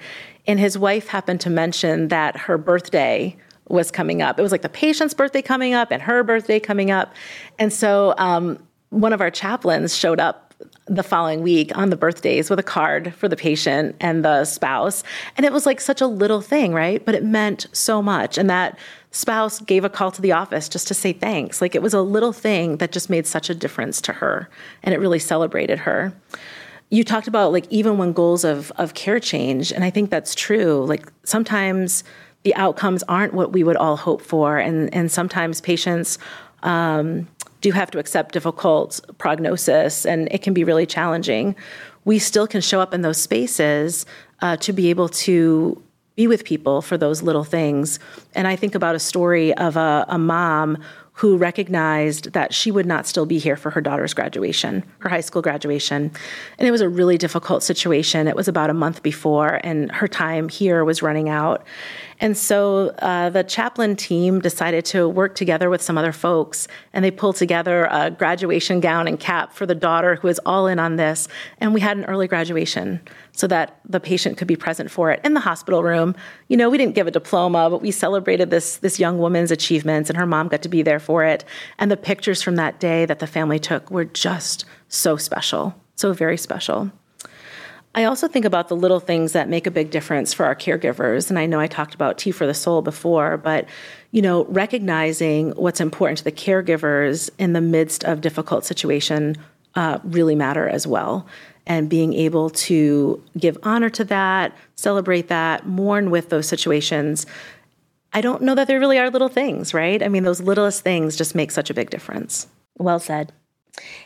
And 0.45 0.59
his 0.59 0.77
wife 0.77 1.07
happened 1.07 1.41
to 1.41 1.49
mention 1.49 2.09
that 2.09 2.37
her 2.37 2.57
birthday 2.59 3.35
was 3.73 3.91
coming 3.91 4.21
up. 4.21 4.39
It 4.39 4.41
was 4.41 4.51
like 4.51 4.61
the 4.61 4.69
patient's 4.69 5.13
birthday 5.13 5.41
coming 5.41 5.73
up 5.73 5.91
and 5.91 6.01
her 6.01 6.23
birthday 6.23 6.59
coming 6.59 6.91
up. 6.91 7.13
And 7.59 7.73
so 7.73 8.13
um, 8.17 8.65
one 8.89 9.11
of 9.11 9.19
our 9.19 9.31
chaplains 9.31 9.95
showed 9.95 10.19
up 10.19 10.53
the 10.85 11.03
following 11.03 11.41
week 11.41 11.75
on 11.77 11.89
the 11.89 11.95
birthdays 11.95 12.49
with 12.49 12.59
a 12.59 12.63
card 12.63 13.13
for 13.15 13.27
the 13.27 13.35
patient 13.35 13.95
and 13.99 14.23
the 14.23 14.45
spouse. 14.45 15.03
And 15.35 15.45
it 15.45 15.51
was 15.51 15.65
like 15.65 15.81
such 15.81 16.01
a 16.01 16.07
little 16.07 16.41
thing, 16.41 16.73
right? 16.73 17.03
But 17.03 17.15
it 17.15 17.23
meant 17.23 17.67
so 17.71 18.01
much. 18.01 18.37
And 18.37 18.49
that 18.49 18.77
spouse 19.11 19.59
gave 19.59 19.83
a 19.83 19.89
call 19.89 20.11
to 20.11 20.21
the 20.21 20.33
office 20.33 20.69
just 20.69 20.87
to 20.89 20.93
say 20.93 21.13
thanks. 21.13 21.61
Like 21.61 21.73
it 21.73 21.81
was 21.81 21.93
a 21.93 22.01
little 22.01 22.33
thing 22.33 22.77
that 22.77 22.91
just 22.91 23.09
made 23.09 23.25
such 23.25 23.49
a 23.49 23.55
difference 23.55 24.01
to 24.01 24.13
her. 24.13 24.49
And 24.83 24.93
it 24.93 24.99
really 24.99 25.19
celebrated 25.19 25.79
her. 25.79 26.13
You 26.89 27.03
talked 27.03 27.27
about 27.27 27.51
like 27.51 27.65
even 27.69 27.97
when 27.97 28.13
goals 28.13 28.43
of, 28.43 28.71
of 28.75 28.93
care 28.93 29.19
change. 29.19 29.71
And 29.71 29.83
I 29.83 29.89
think 29.89 30.09
that's 30.09 30.35
true. 30.35 30.85
Like 30.85 31.11
sometimes 31.23 32.03
the 32.43 32.55
outcomes 32.55 33.03
aren't 33.03 33.33
what 33.33 33.51
we 33.51 33.63
would 33.63 33.77
all 33.77 33.97
hope 33.97 34.21
for, 34.21 34.57
and 34.57 34.93
and 34.93 35.11
sometimes 35.11 35.61
patients. 35.61 36.17
Um, 36.61 37.27
do 37.59 37.71
have 37.71 37.89
to 37.91 37.97
accept 37.97 38.33
difficult 38.33 38.99
prognosis, 39.17 40.05
and 40.05 40.27
it 40.31 40.41
can 40.41 40.53
be 40.53 40.65
really 40.65 40.85
challenging. 40.85 41.55
We 42.03 42.19
still 42.19 42.45
can 42.45 42.59
show 42.59 42.81
up 42.81 42.93
in 42.93 43.01
those 43.01 43.21
spaces 43.21 44.05
uh, 44.41 44.57
to 44.57 44.73
be 44.73 44.89
able 44.89 45.07
to 45.09 45.81
be 46.15 46.27
with 46.27 46.43
people 46.43 46.81
for 46.81 46.97
those 46.97 47.23
little 47.23 47.45
things. 47.45 47.99
And 48.35 48.47
I 48.47 48.55
think 48.55 48.75
about 48.75 48.95
a 48.95 48.99
story 48.99 49.53
of 49.55 49.77
a, 49.77 50.05
a 50.09 50.17
mom 50.17 50.77
who 51.13 51.37
recognized 51.37 52.33
that 52.33 52.53
she 52.53 52.71
would 52.71 52.85
not 52.85 53.05
still 53.05 53.25
be 53.25 53.37
here 53.37 53.55
for 53.55 53.69
her 53.69 53.81
daughter's 53.81 54.13
graduation, 54.13 54.83
her 54.99 55.09
high 55.09 55.21
school 55.21 55.41
graduation. 55.41 56.11
And 56.57 56.67
it 56.67 56.71
was 56.71 56.81
a 56.81 56.89
really 56.89 57.17
difficult 57.17 57.61
situation. 57.63 58.27
It 58.27 58.35
was 58.35 58.47
about 58.47 58.69
a 58.69 58.73
month 58.73 59.03
before, 59.03 59.59
and 59.63 59.91
her 59.91 60.07
time 60.07 60.49
here 60.49 60.83
was 60.83 61.01
running 61.01 61.29
out. 61.29 61.63
And 62.23 62.37
so 62.37 62.95
uh, 62.99 63.31
the 63.31 63.43
chaplain 63.43 63.97
team 63.97 64.39
decided 64.39 64.85
to 64.85 65.09
work 65.09 65.35
together 65.35 65.69
with 65.69 65.81
some 65.81 65.97
other 65.97 66.13
folks, 66.13 66.69
and 66.93 67.03
they 67.03 67.11
pulled 67.11 67.35
together 67.35 67.89
a 67.91 68.11
graduation 68.11 68.79
gown 68.79 69.09
and 69.09 69.19
cap 69.19 69.51
for 69.51 69.65
the 69.65 69.75
daughter 69.75 70.15
who 70.15 70.29
was 70.29 70.39
all 70.45 70.67
in 70.67 70.79
on 70.79 70.95
this. 70.95 71.27
And 71.57 71.73
we 71.73 71.81
had 71.81 71.97
an 71.97 72.05
early 72.05 72.29
graduation 72.29 73.01
so 73.33 73.45
that 73.47 73.77
the 73.83 73.99
patient 73.99 74.37
could 74.37 74.47
be 74.47 74.55
present 74.55 74.89
for 74.89 75.11
it 75.11 75.19
in 75.25 75.33
the 75.33 75.41
hospital 75.41 75.83
room. 75.83 76.15
You 76.47 76.55
know, 76.55 76.69
we 76.69 76.77
didn't 76.77 76.95
give 76.95 77.07
a 77.07 77.11
diploma, 77.11 77.69
but 77.69 77.81
we 77.81 77.91
celebrated 77.91 78.49
this, 78.49 78.77
this 78.77 79.01
young 79.01 79.17
woman's 79.17 79.51
achievements, 79.51 80.09
and 80.09 80.15
her 80.17 80.25
mom 80.25 80.47
got 80.47 80.61
to 80.61 80.69
be 80.69 80.81
there 80.81 81.01
for 81.01 81.25
it. 81.25 81.43
And 81.77 81.91
the 81.91 81.97
pictures 81.97 82.41
from 82.41 82.55
that 82.55 82.79
day 82.79 83.05
that 83.05 83.19
the 83.19 83.27
family 83.27 83.59
took 83.59 83.91
were 83.91 84.05
just 84.05 84.63
so 84.87 85.17
special, 85.17 85.75
so 85.95 86.13
very 86.13 86.37
special. 86.37 86.89
I 87.95 88.05
also 88.05 88.27
think 88.27 88.45
about 88.45 88.69
the 88.69 88.75
little 88.75 88.99
things 88.99 89.33
that 89.33 89.49
make 89.49 89.67
a 89.67 89.71
big 89.71 89.91
difference 89.91 90.33
for 90.33 90.45
our 90.45 90.55
caregivers. 90.55 91.29
And 91.29 91.37
I 91.37 91.45
know 91.45 91.59
I 91.59 91.67
talked 91.67 91.93
about 91.93 92.17
Tea 92.17 92.31
for 92.31 92.47
the 92.47 92.53
Soul 92.53 92.81
before, 92.81 93.37
but 93.37 93.67
you 94.11 94.21
know, 94.21 94.45
recognizing 94.45 95.51
what's 95.51 95.79
important 95.79 96.19
to 96.19 96.23
the 96.23 96.31
caregivers 96.31 97.29
in 97.37 97.53
the 97.53 97.61
midst 97.61 98.03
of 98.03 98.21
difficult 98.21 98.65
situation 98.65 99.35
uh, 99.75 99.99
really 100.03 100.35
matter 100.35 100.67
as 100.67 100.85
well. 100.85 101.27
And 101.65 101.89
being 101.89 102.13
able 102.13 102.49
to 102.51 103.23
give 103.37 103.57
honor 103.63 103.89
to 103.91 104.03
that, 104.05 104.55
celebrate 104.75 105.29
that, 105.29 105.65
mourn 105.65 106.09
with 106.11 106.29
those 106.29 106.47
situations. 106.47 107.25
I 108.11 108.21
don't 108.21 108.43
know 108.43 108.53
that 108.53 108.67
there 108.67 108.79
really 108.79 108.99
are 108.99 109.09
little 109.09 109.29
things, 109.29 109.73
right? 109.73 110.03
I 110.03 110.09
mean, 110.09 110.23
those 110.23 110.41
littlest 110.41 110.83
things 110.83 111.15
just 111.15 111.35
make 111.35 111.51
such 111.51 111.69
a 111.69 111.73
big 111.73 111.89
difference. 111.89 112.47
Well 112.77 112.99
said. 112.99 113.31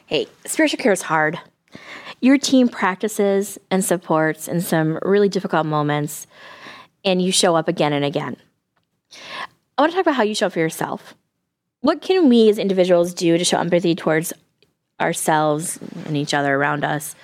Hey, 0.06 0.28
spiritual 0.45 0.80
care 0.80 0.93
is 0.93 1.02
hard. 1.02 1.39
Your 2.19 2.38
team 2.38 2.67
practices 2.67 3.58
and 3.69 3.84
supports 3.84 4.47
in 4.47 4.62
some 4.62 4.99
really 5.03 5.30
difficult 5.30 5.65
moments, 5.65 6.25
and 7.06 7.21
you 7.21 7.32
show 7.32 7.56
up 7.56 7.67
again 7.67 7.93
and 7.93 8.03
again. 8.03 8.38
I 9.77 9.82
want 9.82 9.91
to 9.91 9.95
talk 9.95 10.03
about 10.03 10.15
how 10.15 10.23
you 10.23 10.34
show 10.34 10.47
up 10.47 10.53
for 10.53 10.60
yourself. 10.60 11.13
What 11.82 12.01
can 12.01 12.27
we 12.27 12.49
as 12.49 12.58
individuals 12.58 13.13
do 13.13 13.38
to 13.38 13.43
show 13.43 13.60
empathy 13.60 13.93
towards 13.93 14.34
ourselves 14.99 15.77
and 16.06 16.17
each 16.17 16.34
other 16.34 16.56
around 16.56 16.84
us? 16.84 17.15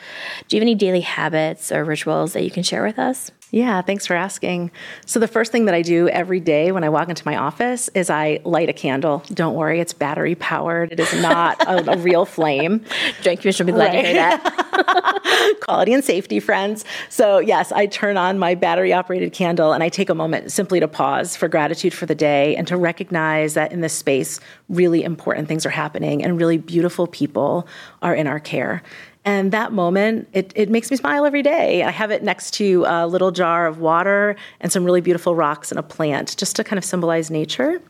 Do 0.47 0.55
you 0.55 0.61
have 0.61 0.65
any 0.65 0.75
daily 0.75 1.01
habits 1.01 1.71
or 1.71 1.83
rituals 1.83 2.33
that 2.33 2.43
you 2.43 2.51
can 2.51 2.63
share 2.63 2.83
with 2.83 2.99
us? 2.99 3.31
Yeah, 3.53 3.83
thanks 3.83 4.07
for 4.07 4.15
asking. 4.15 4.71
So, 5.05 5.19
the 5.19 5.27
first 5.27 5.51
thing 5.51 5.65
that 5.65 5.75
I 5.75 5.83
do 5.83 6.09
every 6.09 6.39
day 6.39 6.71
when 6.71 6.83
I 6.83 6.89
walk 6.89 7.09
into 7.09 7.21
my 7.23 7.37
office 7.37 7.87
is 7.89 8.09
I 8.09 8.39
light 8.43 8.67
a 8.67 8.73
candle. 8.73 9.21
Don't 9.31 9.53
worry, 9.53 9.79
it's 9.79 9.93
battery 9.93 10.33
powered. 10.33 10.91
It 10.91 10.99
is 10.99 11.13
not 11.21 11.61
a, 11.67 11.91
a, 11.91 11.97
real 11.97 12.25
flame. 12.25 12.83
Joint 13.21 13.41
Commission 13.41 13.67
will 13.67 13.73
be 13.73 13.77
glad 13.77 13.93
right. 13.93 14.01
to 14.01 14.07
hear 14.07 14.13
that. 14.15 15.57
Quality 15.61 15.93
and 15.93 16.03
safety, 16.03 16.39
friends. 16.39 16.83
So, 17.09 17.37
yes, 17.37 17.71
I 17.71 17.85
turn 17.85 18.17
on 18.17 18.39
my 18.39 18.55
battery 18.55 18.91
operated 18.91 19.33
candle 19.33 19.71
and 19.71 19.83
I 19.83 19.89
take 19.89 20.09
a 20.09 20.15
moment 20.15 20.51
simply 20.51 20.79
to 20.79 20.87
pause 20.87 21.35
for 21.35 21.47
gratitude 21.47 21.93
for 21.93 22.07
the 22.07 22.15
day 22.15 22.55
and 22.55 22.67
to 22.69 22.75
recognize 22.75 23.53
that 23.53 23.71
in 23.71 23.81
this 23.81 23.93
space, 23.93 24.39
really 24.67 25.03
important 25.03 25.47
things 25.47 25.63
are 25.63 25.69
happening 25.69 26.23
and 26.23 26.39
really 26.39 26.57
beautiful 26.57 27.05
people 27.05 27.67
are 28.01 28.15
in 28.15 28.25
our 28.25 28.39
care. 28.39 28.81
And 29.25 29.51
that 29.51 29.71
moment, 29.71 30.27
it, 30.33 30.51
it 30.55 30.69
makes 30.69 30.91
me 30.91 30.97
smile 30.97 31.25
every 31.25 31.41
day. 31.41 31.83
I 31.83 31.91
have 31.91 32.11
it 32.11 32.23
next 32.23 32.51
to 32.55 32.83
a 32.87 33.07
little 33.07 33.31
jar 33.31 33.67
of 33.67 33.79
water 33.79 34.35
and 34.59 34.71
some 34.71 34.83
really 34.83 35.01
beautiful 35.01 35.33
rocks 35.33 35.71
and 35.71 35.79
a 35.79 35.83
plant, 35.83 36.35
just 36.37 36.55
to 36.57 36.63
kind 36.63 36.77
of 36.77 36.83
symbolize 36.83 37.31
nature. 37.31 37.81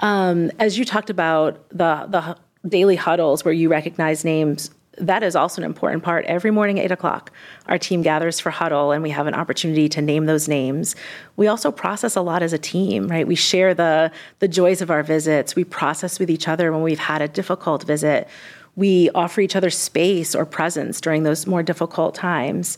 Um, 0.00 0.50
as 0.58 0.76
you 0.76 0.84
talked 0.84 1.10
about 1.10 1.68
the, 1.70 2.06
the 2.08 2.36
daily 2.68 2.96
huddles 2.96 3.44
where 3.44 3.54
you 3.54 3.68
recognize 3.68 4.24
names, 4.24 4.70
that 4.98 5.22
is 5.22 5.36
also 5.36 5.60
an 5.60 5.66
important 5.66 6.02
part. 6.02 6.24
Every 6.26 6.50
morning 6.50 6.78
at 6.78 6.86
8 6.86 6.92
o'clock, 6.92 7.32
our 7.66 7.78
team 7.78 8.02
gathers 8.02 8.38
for 8.40 8.50
huddle 8.50 8.92
and 8.92 9.02
we 9.02 9.10
have 9.10 9.26
an 9.26 9.34
opportunity 9.34 9.88
to 9.90 10.02
name 10.02 10.26
those 10.26 10.48
names. 10.48 10.94
We 11.36 11.46
also 11.46 11.70
process 11.72 12.16
a 12.16 12.20
lot 12.20 12.42
as 12.42 12.52
a 12.52 12.58
team, 12.58 13.08
right? 13.08 13.26
We 13.26 13.34
share 13.34 13.74
the, 13.74 14.12
the 14.38 14.48
joys 14.48 14.80
of 14.80 14.90
our 14.90 15.02
visits. 15.02 15.56
We 15.56 15.64
process 15.64 16.18
with 16.18 16.30
each 16.30 16.48
other 16.48 16.72
when 16.72 16.82
we've 16.82 16.98
had 16.98 17.22
a 17.22 17.28
difficult 17.28 17.84
visit 17.84 18.28
we 18.76 19.10
offer 19.10 19.40
each 19.40 19.56
other 19.56 19.70
space 19.70 20.34
or 20.34 20.44
presence 20.44 21.00
during 21.00 21.22
those 21.22 21.46
more 21.46 21.62
difficult 21.62 22.14
times. 22.14 22.76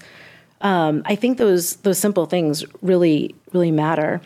Um, 0.60 1.02
I 1.04 1.16
think 1.16 1.38
those 1.38 1.76
those 1.76 1.98
simple 1.98 2.26
things 2.26 2.64
really 2.82 3.34
really 3.52 3.70
matter. 3.70 4.20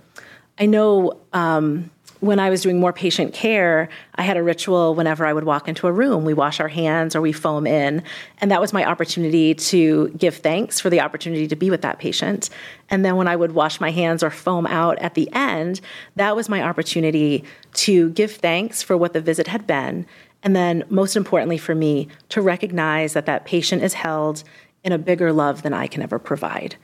I 0.58 0.66
know 0.66 1.18
um, 1.32 1.90
when 2.20 2.38
I 2.38 2.50
was 2.50 2.60
doing 2.62 2.78
more 2.78 2.92
patient 2.92 3.32
care, 3.32 3.88
I 4.14 4.22
had 4.22 4.36
a 4.36 4.42
ritual 4.42 4.94
whenever 4.94 5.24
I 5.24 5.32
would 5.32 5.44
walk 5.44 5.68
into 5.68 5.86
a 5.86 5.92
room. 5.92 6.24
We 6.24 6.34
wash 6.34 6.60
our 6.60 6.68
hands 6.68 7.16
or 7.16 7.22
we 7.22 7.32
foam 7.32 7.66
in. 7.66 8.02
And 8.38 8.50
that 8.50 8.60
was 8.60 8.72
my 8.74 8.84
opportunity 8.84 9.54
to 9.54 10.10
give 10.10 10.36
thanks 10.36 10.78
for 10.78 10.90
the 10.90 11.00
opportunity 11.00 11.48
to 11.48 11.56
be 11.56 11.70
with 11.70 11.80
that 11.80 11.98
patient. 11.98 12.50
And 12.90 13.04
then 13.04 13.16
when 13.16 13.26
I 13.26 13.36
would 13.36 13.52
wash 13.52 13.80
my 13.80 13.90
hands 13.90 14.22
or 14.22 14.30
foam 14.30 14.66
out 14.66 14.98
at 14.98 15.14
the 15.14 15.32
end, 15.32 15.80
that 16.16 16.36
was 16.36 16.48
my 16.48 16.62
opportunity 16.62 17.42
to 17.74 18.10
give 18.10 18.32
thanks 18.32 18.82
for 18.82 18.98
what 18.98 19.14
the 19.14 19.22
visit 19.22 19.46
had 19.46 19.66
been 19.66 20.06
and 20.42 20.56
then, 20.56 20.84
most 20.88 21.16
importantly 21.16 21.58
for 21.58 21.74
me, 21.74 22.08
to 22.30 22.40
recognize 22.40 23.12
that 23.12 23.26
that 23.26 23.44
patient 23.44 23.82
is 23.82 23.94
held 23.94 24.42
in 24.82 24.92
a 24.92 24.98
bigger 24.98 25.32
love 25.32 25.62
than 25.62 25.74
I 25.74 25.86
can 25.86 26.02
ever 26.02 26.18
provide. 26.18 26.76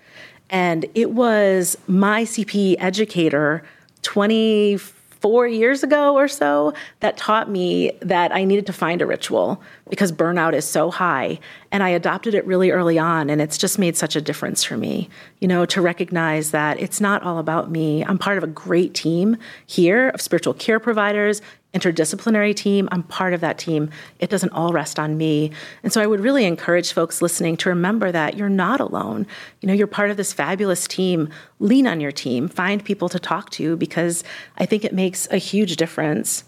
And 0.51 0.87
it 0.95 1.13
was 1.13 1.77
my 1.87 2.25
CP 2.25 2.77
educator 2.79 3.65
24 4.03 5.49
years 5.49 5.83
ago 5.83 6.15
or 6.15 6.29
so 6.29 6.75
that 7.01 7.17
taught 7.17 7.51
me 7.51 7.93
that 8.01 8.33
I 8.33 8.45
needed 8.45 8.67
to 8.67 8.73
find 8.73 9.03
a 9.03 9.07
ritual 9.07 9.61
because 9.89 10.13
burnout 10.13 10.53
is 10.53 10.65
so 10.65 10.91
high. 10.91 11.39
And 11.71 11.83
I 11.83 11.91
adopted 11.91 12.35
it 12.35 12.47
really 12.47 12.71
early 12.71 12.99
on, 12.99 13.31
and 13.31 13.41
it's 13.41 13.59
just 13.59 13.79
made 13.79 13.97
such 13.97 14.17
a 14.17 14.21
difference 14.21 14.65
for 14.65 14.77
me, 14.77 15.09
you 15.41 15.49
know, 15.49 15.65
to 15.67 15.81
recognize 15.81 16.51
that 16.51 16.81
it's 16.81 17.01
not 17.01 17.23
all 17.23 17.39
about 17.39 17.71
me. 17.71 18.05
I'm 18.05 18.19
part 18.19 18.39
of 18.39 18.45
a 18.45 18.49
great 18.49 18.95
team 18.95 19.37
here 19.67 20.09
of 20.11 20.21
spiritual 20.21 20.55
care 20.55 20.81
providers, 20.81 21.41
interdisciplinary 21.75 22.57
team. 22.57 22.89
I'm 22.91 23.03
part 23.03 23.35
of 23.35 23.41
that 23.43 23.59
team. 23.59 23.91
It 24.19 24.31
doesn't 24.31 24.53
all 24.53 24.73
rest 24.73 24.99
on 24.99 25.17
me. 25.17 25.53
And 25.83 25.93
so 25.93 26.01
I 26.01 26.07
would 26.07 26.21
really 26.21 26.45
encourage 26.45 26.93
folks 26.93 27.21
listening 27.21 27.57
to 27.59 27.69
remember 27.69 28.11
that 28.11 28.37
you're 28.37 28.49
not 28.49 28.81
alone. 28.81 29.27
You 29.61 29.69
know, 29.69 29.75
you're 29.75 29.87
part 29.87 30.11
of 30.11 30.17
this 30.17 30.33
fabulous 30.33 30.87
team. 30.87 31.29
Lean 31.61 31.87
on 31.87 32.01
your 32.01 32.13
team, 32.13 32.49
find 32.49 32.85
people 32.85 33.09
to 33.11 33.19
talk 33.19 33.51
to 33.51 33.77
because 33.77 34.25
I 34.57 34.67
think 34.67 34.85
it 34.85 34.95
makes 34.95 35.29
a 35.31 35.37
huge 35.37 35.77
difference. 35.77 36.45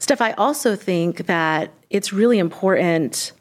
Steph, 0.00 0.20
I 0.20 0.32
also 0.32 0.76
think 0.76 1.26
that 1.26 1.72
it's 1.90 2.12
really 2.12 2.38
important 2.38 3.32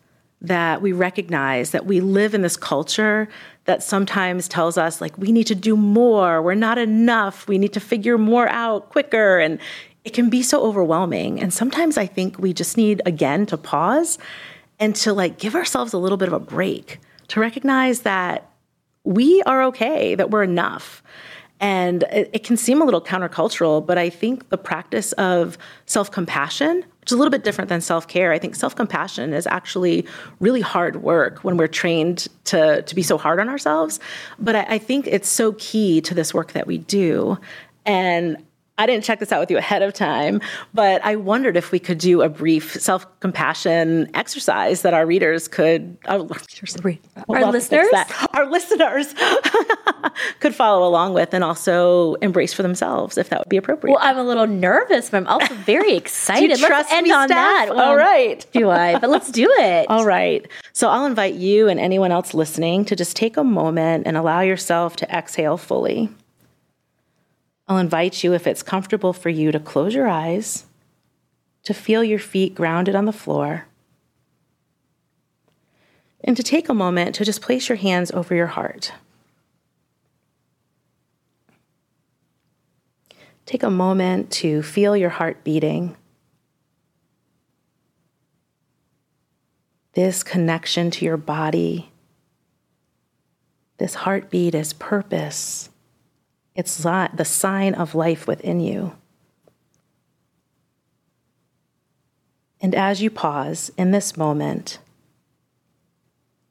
that 0.42 0.82
we 0.82 0.92
recognize 0.92 1.72
that 1.72 1.86
we 1.86 2.00
live 2.00 2.36
in 2.36 2.44
this 2.44 2.56
culture 2.56 3.28
that 3.66 3.82
sometimes 3.82 4.48
tells 4.48 4.78
us 4.78 5.02
like 5.02 5.18
we 5.18 5.32
need 5.32 5.48
to 5.48 5.56
do 5.56 5.76
more 5.76 6.42
we're 6.42 6.54
not 6.54 6.78
enough 6.78 7.48
we 7.48 7.58
need 7.58 7.74
to 7.74 7.80
figure 7.80 8.18
more 8.18 8.48
out 8.50 8.90
quicker 8.90 9.40
and 9.40 9.60
it 10.08 10.14
can 10.14 10.30
be 10.30 10.42
so 10.42 10.64
overwhelming. 10.64 11.42
And 11.42 11.54
sometimes 11.54 11.98
I 11.98 12.06
think 12.06 12.40
we 12.40 12.54
just 12.54 12.78
need, 12.78 13.02
again, 13.06 13.46
to 13.48 13.58
pause 13.58 14.18
and 14.80 14.96
to 14.96 15.12
like 15.12 15.38
give 15.38 15.54
ourselves 15.54 15.92
a 15.92 15.98
little 15.98 16.18
bit 16.18 16.30
of 16.30 16.34
a 16.34 16.40
break 16.40 17.02
to 17.28 17.42
recognize 17.42 18.04
that 18.04 18.50
we 19.04 19.44
are 19.44 19.64
okay, 19.64 20.16
that 20.16 20.32
we're 20.32 20.44
enough. 20.44 21.04
And 21.60 22.04
it, 22.04 22.30
it 22.32 22.44
can 22.46 22.56
seem 22.56 22.82
a 22.82 22.86
little 22.86 23.02
countercultural, 23.02 23.86
but 23.86 23.98
I 23.98 24.10
think 24.10 24.48
the 24.48 24.58
practice 24.58 25.12
of 25.14 25.58
self 25.88 26.10
compassion, 26.10 26.86
which 27.08 27.13
is 27.13 27.15
a 27.15 27.20
little 27.20 27.32
bit 27.32 27.46
different 27.46 27.70
than 27.70 27.80
self 27.80 28.06
care, 28.10 28.34
I 28.34 28.38
think 28.38 28.54
self 28.54 28.76
compassion 28.76 29.34
is 29.34 29.48
actually 29.48 30.06
really 30.41 30.60
hard 30.60 31.04
work 31.04 31.41
when 31.41 31.56
we're 31.56 31.70
trained 31.70 32.28
to, 32.46 32.82
to 32.82 32.96
be 32.96 33.02
so 33.02 33.17
hard 33.17 33.39
on 33.39 33.48
ourselves. 33.48 34.02
But 34.39 34.58
I, 34.58 34.65
I 34.72 34.78
think 34.78 35.08
it's 35.08 35.30
so 35.30 35.54
key 35.54 36.02
to 36.02 36.13
this 36.13 36.34
work 36.34 36.52
that 36.52 36.67
we 36.67 36.80
do. 36.80 37.38
And 37.86 38.43
I 38.78 38.86
didn't 38.86 39.04
check 39.04 39.20
this 39.20 39.32
out 39.32 39.40
with 39.40 39.50
you 39.50 39.58
ahead 39.58 39.82
of 39.82 39.94
time, 39.94 40.40
but 40.74 41.04
I 41.04 41.16
wondered 41.16 41.58
if 41.58 41.72
we 41.72 41.80
could 41.80 41.98
do 41.98 42.22
a 42.22 42.30
brief 42.30 42.74
self 42.80 43.08
compassion 43.20 44.10
exercise 44.13 44.84
that 44.84 44.94
our 44.94 45.06
readers 45.06 45.48
could, 45.48 45.98
our, 46.06 46.20
our 46.20 47.52
listeners, 47.52 47.88
our 48.34 48.46
listeners 48.50 49.16
could 50.40 50.54
follow 50.54 50.88
along 50.88 51.13
with 51.13 51.34
and 51.34 51.44
also 51.44 52.16
embrace 52.16 52.54
for 52.54 52.62
themselves 52.62 53.18
if 53.18 53.30
that 53.30 53.40
would 53.40 53.50
be 53.50 53.58
appropriate. 53.58 53.94
Well, 53.94 54.04
I'm 54.04 54.18
a 54.18 54.24
little 54.24 54.48
nervous, 54.48 55.10
but 55.10 55.18
I'm 55.18 55.28
also 55.28 55.54
very 55.66 55.96
excited. 55.96 56.60
let's 56.60 56.92
end 56.92 57.06
me, 57.06 57.12
on 57.12 57.30
that. 57.30 57.68
Well, 57.70 57.80
All 57.80 57.98
right. 57.98 58.46
Do 58.54 58.70
I? 58.70 59.00
But 59.00 59.10
let's 59.10 59.32
do 59.32 59.50
it. 59.58 59.90
All 59.90 60.06
right. 60.06 60.48
So 60.74 60.90
I'll 60.90 61.06
invite 61.06 61.34
you 61.34 61.68
and 61.68 61.80
anyone 61.80 62.12
else 62.12 62.34
listening 62.34 62.86
to 62.86 62.96
just 62.96 63.16
take 63.16 63.38
a 63.38 63.44
moment 63.44 64.06
and 64.06 64.16
allow 64.18 64.42
yourself 64.42 64.96
to 64.98 65.10
exhale 65.10 65.58
fully. 65.58 66.10
I'll 67.68 67.78
invite 67.78 68.24
you, 68.24 68.34
if 68.34 68.48
it's 68.48 68.64
comfortable 68.64 69.12
for 69.12 69.30
you, 69.30 69.52
to 69.52 69.60
close 69.60 69.94
your 69.94 70.08
eyes, 70.08 70.66
to 71.64 71.74
feel 71.74 72.04
your 72.04 72.20
feet 72.20 72.56
grounded 72.56 72.96
on 72.96 73.06
the 73.06 73.12
floor, 73.12 73.66
and 76.24 76.38
to 76.38 76.44
take 76.44 76.70
a 76.70 76.74
moment 76.74 77.16
to 77.16 77.26
just 77.26 77.42
place 77.42 77.68
your 77.68 77.76
hands 77.76 78.12
over 78.12 78.34
your 78.34 78.48
heart. 78.48 78.94
Take 83.46 83.64
a 83.64 83.70
moment 83.70 84.32
to 84.32 84.62
feel 84.62 84.96
your 84.96 85.10
heart 85.10 85.44
beating. 85.44 85.96
This 89.94 90.24
connection 90.24 90.92
to 90.92 91.06
your 91.06 91.18
body, 91.18 91.92
this 93.78 93.96
heartbeat 93.96 94.54
is 94.54 94.74
purpose 94.74 95.70
It's 96.58 96.78
the 96.78 97.24
sign 97.24 97.76
of 97.76 97.93
life 97.93 98.26
within 98.26 98.60
you. 98.60 98.96
And 102.60 102.74
as 102.74 103.00
you 103.00 103.12
pause 103.12 103.72
in 103.78 103.91
this 103.91 104.17
moment 104.17 104.80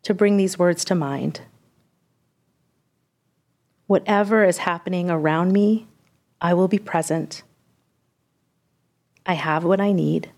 to 0.04 0.14
bring 0.14 0.36
these 0.36 0.60
words 0.60 0.84
to 0.84 0.94
mind, 0.94 1.40
whatever 3.88 4.44
is 4.44 4.58
happening 4.58 5.10
around 5.10 5.52
me, 5.52 5.88
I 6.40 6.54
will 6.54 6.68
be 6.68 6.78
present. 6.78 7.42
I 9.26 9.34
have 9.34 9.64
what 9.64 9.80
I 9.80 9.90
need. 9.90 10.30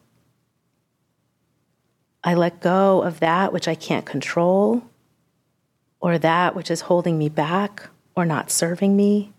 I 2.25 2.33
let 2.33 2.61
go 2.61 3.03
of 3.03 3.21
that 3.21 3.53
which 3.53 3.69
I 3.69 3.75
can't 3.75 4.07
control 4.07 4.83
or 6.01 6.17
that 6.17 6.57
which 6.57 6.71
is 6.71 6.81
holding 6.81 7.19
me 7.19 7.29
back 7.29 7.91
or 8.17 8.25
not 8.25 8.51
serving 8.51 8.97
me. 8.97 9.35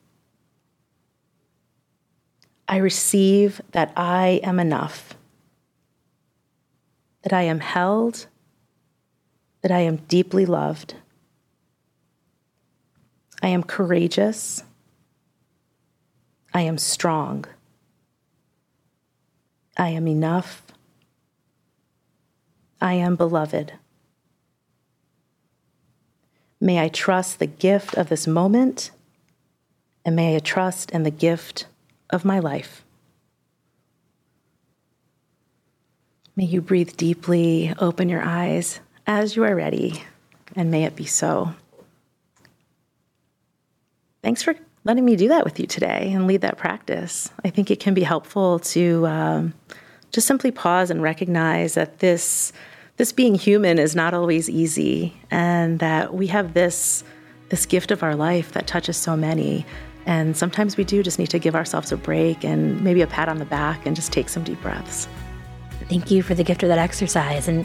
I 2.69 2.77
receive 2.77 3.62
that 3.71 3.91
I 3.97 4.41
am 4.43 4.60
enough, 4.60 5.15
that 7.23 7.34
I 7.34 7.41
am 7.41 7.62
held, 7.62 8.27
that 9.63 9.71
I 9.71 9.79
am 9.79 9.95
deeply 10.08 10.45
loved. 10.45 10.93
I 13.41 13.47
am 13.47 13.63
courageous. 13.63 14.63
I 16.53 16.62
am 16.62 16.77
strong. 16.77 17.45
I 19.75 19.89
am 19.89 20.08
enough. 20.08 20.62
I 22.79 22.93
am 22.93 23.15
beloved. 23.15 23.73
May 26.62 26.79
I 26.79 26.89
trust 26.89 27.39
the 27.39 27.47
gift 27.47 27.95
of 27.95 28.10
this 28.10 28.27
moment, 28.27 28.91
and 30.05 30.15
may 30.15 30.36
I 30.36 30.39
trust 30.39 30.91
in 30.91 31.01
the 31.01 31.10
gift 31.10 31.65
of 32.09 32.25
my 32.25 32.39
life. 32.39 32.83
May 36.35 36.45
you 36.45 36.61
breathe 36.61 36.95
deeply, 36.95 37.73
open 37.79 38.07
your 38.07 38.23
eyes 38.23 38.79
as 39.05 39.35
you 39.35 39.43
are 39.43 39.55
ready, 39.55 40.03
and 40.55 40.71
may 40.71 40.85
it 40.85 40.95
be 40.95 41.05
so. 41.05 41.53
Thanks 44.23 44.41
for 44.41 44.55
letting 44.85 45.03
me 45.03 45.15
do 45.15 45.27
that 45.27 45.43
with 45.43 45.59
you 45.59 45.67
today 45.67 46.11
and 46.13 46.27
lead 46.27 46.41
that 46.41 46.57
practice. 46.57 47.29
I 47.43 47.49
think 47.49 47.69
it 47.69 47.79
can 47.79 47.93
be 47.93 48.03
helpful 48.03 48.59
to 48.59 49.05
um, 49.07 49.53
just 50.11 50.27
simply 50.27 50.51
pause 50.51 50.89
and 50.89 51.01
recognize 51.01 51.73
that 51.73 51.99
this 51.99 52.53
this 52.97 53.11
being 53.13 53.35
human 53.35 53.79
is 53.79 53.95
not 53.95 54.13
always 54.13 54.49
easy, 54.49 55.13
and 55.31 55.79
that 55.79 56.13
we 56.13 56.27
have 56.27 56.53
this 56.53 57.03
this 57.49 57.65
gift 57.65 57.91
of 57.91 58.03
our 58.03 58.15
life 58.15 58.51
that 58.51 58.67
touches 58.67 58.97
so 58.97 59.15
many. 59.15 59.65
And 60.09 60.35
sometimes 60.35 60.75
we 60.75 60.83
do 60.83 61.01
just 61.03 61.19
need 61.19 61.29
to 61.29 61.37
give 61.37 61.53
ourselves 61.53 61.91
a 61.91 61.97
break 61.97 62.43
and 62.43 62.83
maybe 62.83 63.03
a 63.03 63.07
pat 63.07 63.29
on 63.29 63.37
the 63.37 63.45
back 63.45 63.85
and 63.85 63.95
just 63.95 64.11
take 64.11 64.27
some 64.27 64.43
deep 64.43 64.59
breaths. 64.59 65.07
Thank 65.87 66.09
you 66.09 66.23
for 66.23 66.33
the 66.33 66.43
gift 66.43 66.63
of 66.63 66.69
that 66.69 66.79
exercise, 66.79 67.47
and 67.47 67.63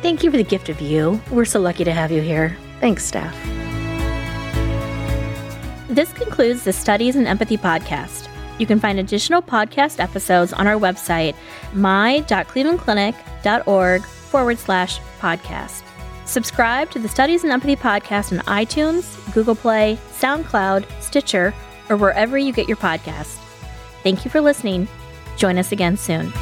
thank 0.00 0.22
you 0.22 0.30
for 0.30 0.36
the 0.36 0.44
gift 0.44 0.68
of 0.68 0.80
you. 0.80 1.20
We're 1.32 1.44
so 1.44 1.58
lucky 1.58 1.82
to 1.82 1.92
have 1.92 2.12
you 2.12 2.22
here. 2.22 2.56
Thanks, 2.78 3.04
Steph. 3.04 3.36
This 5.88 6.12
concludes 6.12 6.62
the 6.62 6.72
Studies 6.72 7.16
in 7.16 7.26
Empathy 7.26 7.56
podcast. 7.56 8.28
You 8.60 8.66
can 8.66 8.78
find 8.78 9.00
additional 9.00 9.42
podcast 9.42 9.98
episodes 9.98 10.52
on 10.52 10.68
our 10.68 10.76
website, 10.76 11.34
my.clevelandclinic.org 11.74 14.04
forward 14.04 14.58
slash 14.58 15.00
podcast. 15.18 15.82
Subscribe 16.26 16.92
to 16.92 17.00
the 17.00 17.08
Studies 17.08 17.42
in 17.42 17.50
Empathy 17.50 17.74
podcast 17.74 18.30
on 18.30 18.38
iTunes, 18.44 19.34
Google 19.34 19.56
Play, 19.56 19.98
SoundCloud, 20.12 20.86
Stitcher, 21.02 21.52
or 21.88 21.96
wherever 21.96 22.38
you 22.38 22.52
get 22.52 22.68
your 22.68 22.76
podcasts. 22.76 23.38
Thank 24.02 24.24
you 24.24 24.30
for 24.30 24.40
listening. 24.40 24.88
Join 25.36 25.58
us 25.58 25.72
again 25.72 25.96
soon. 25.96 26.32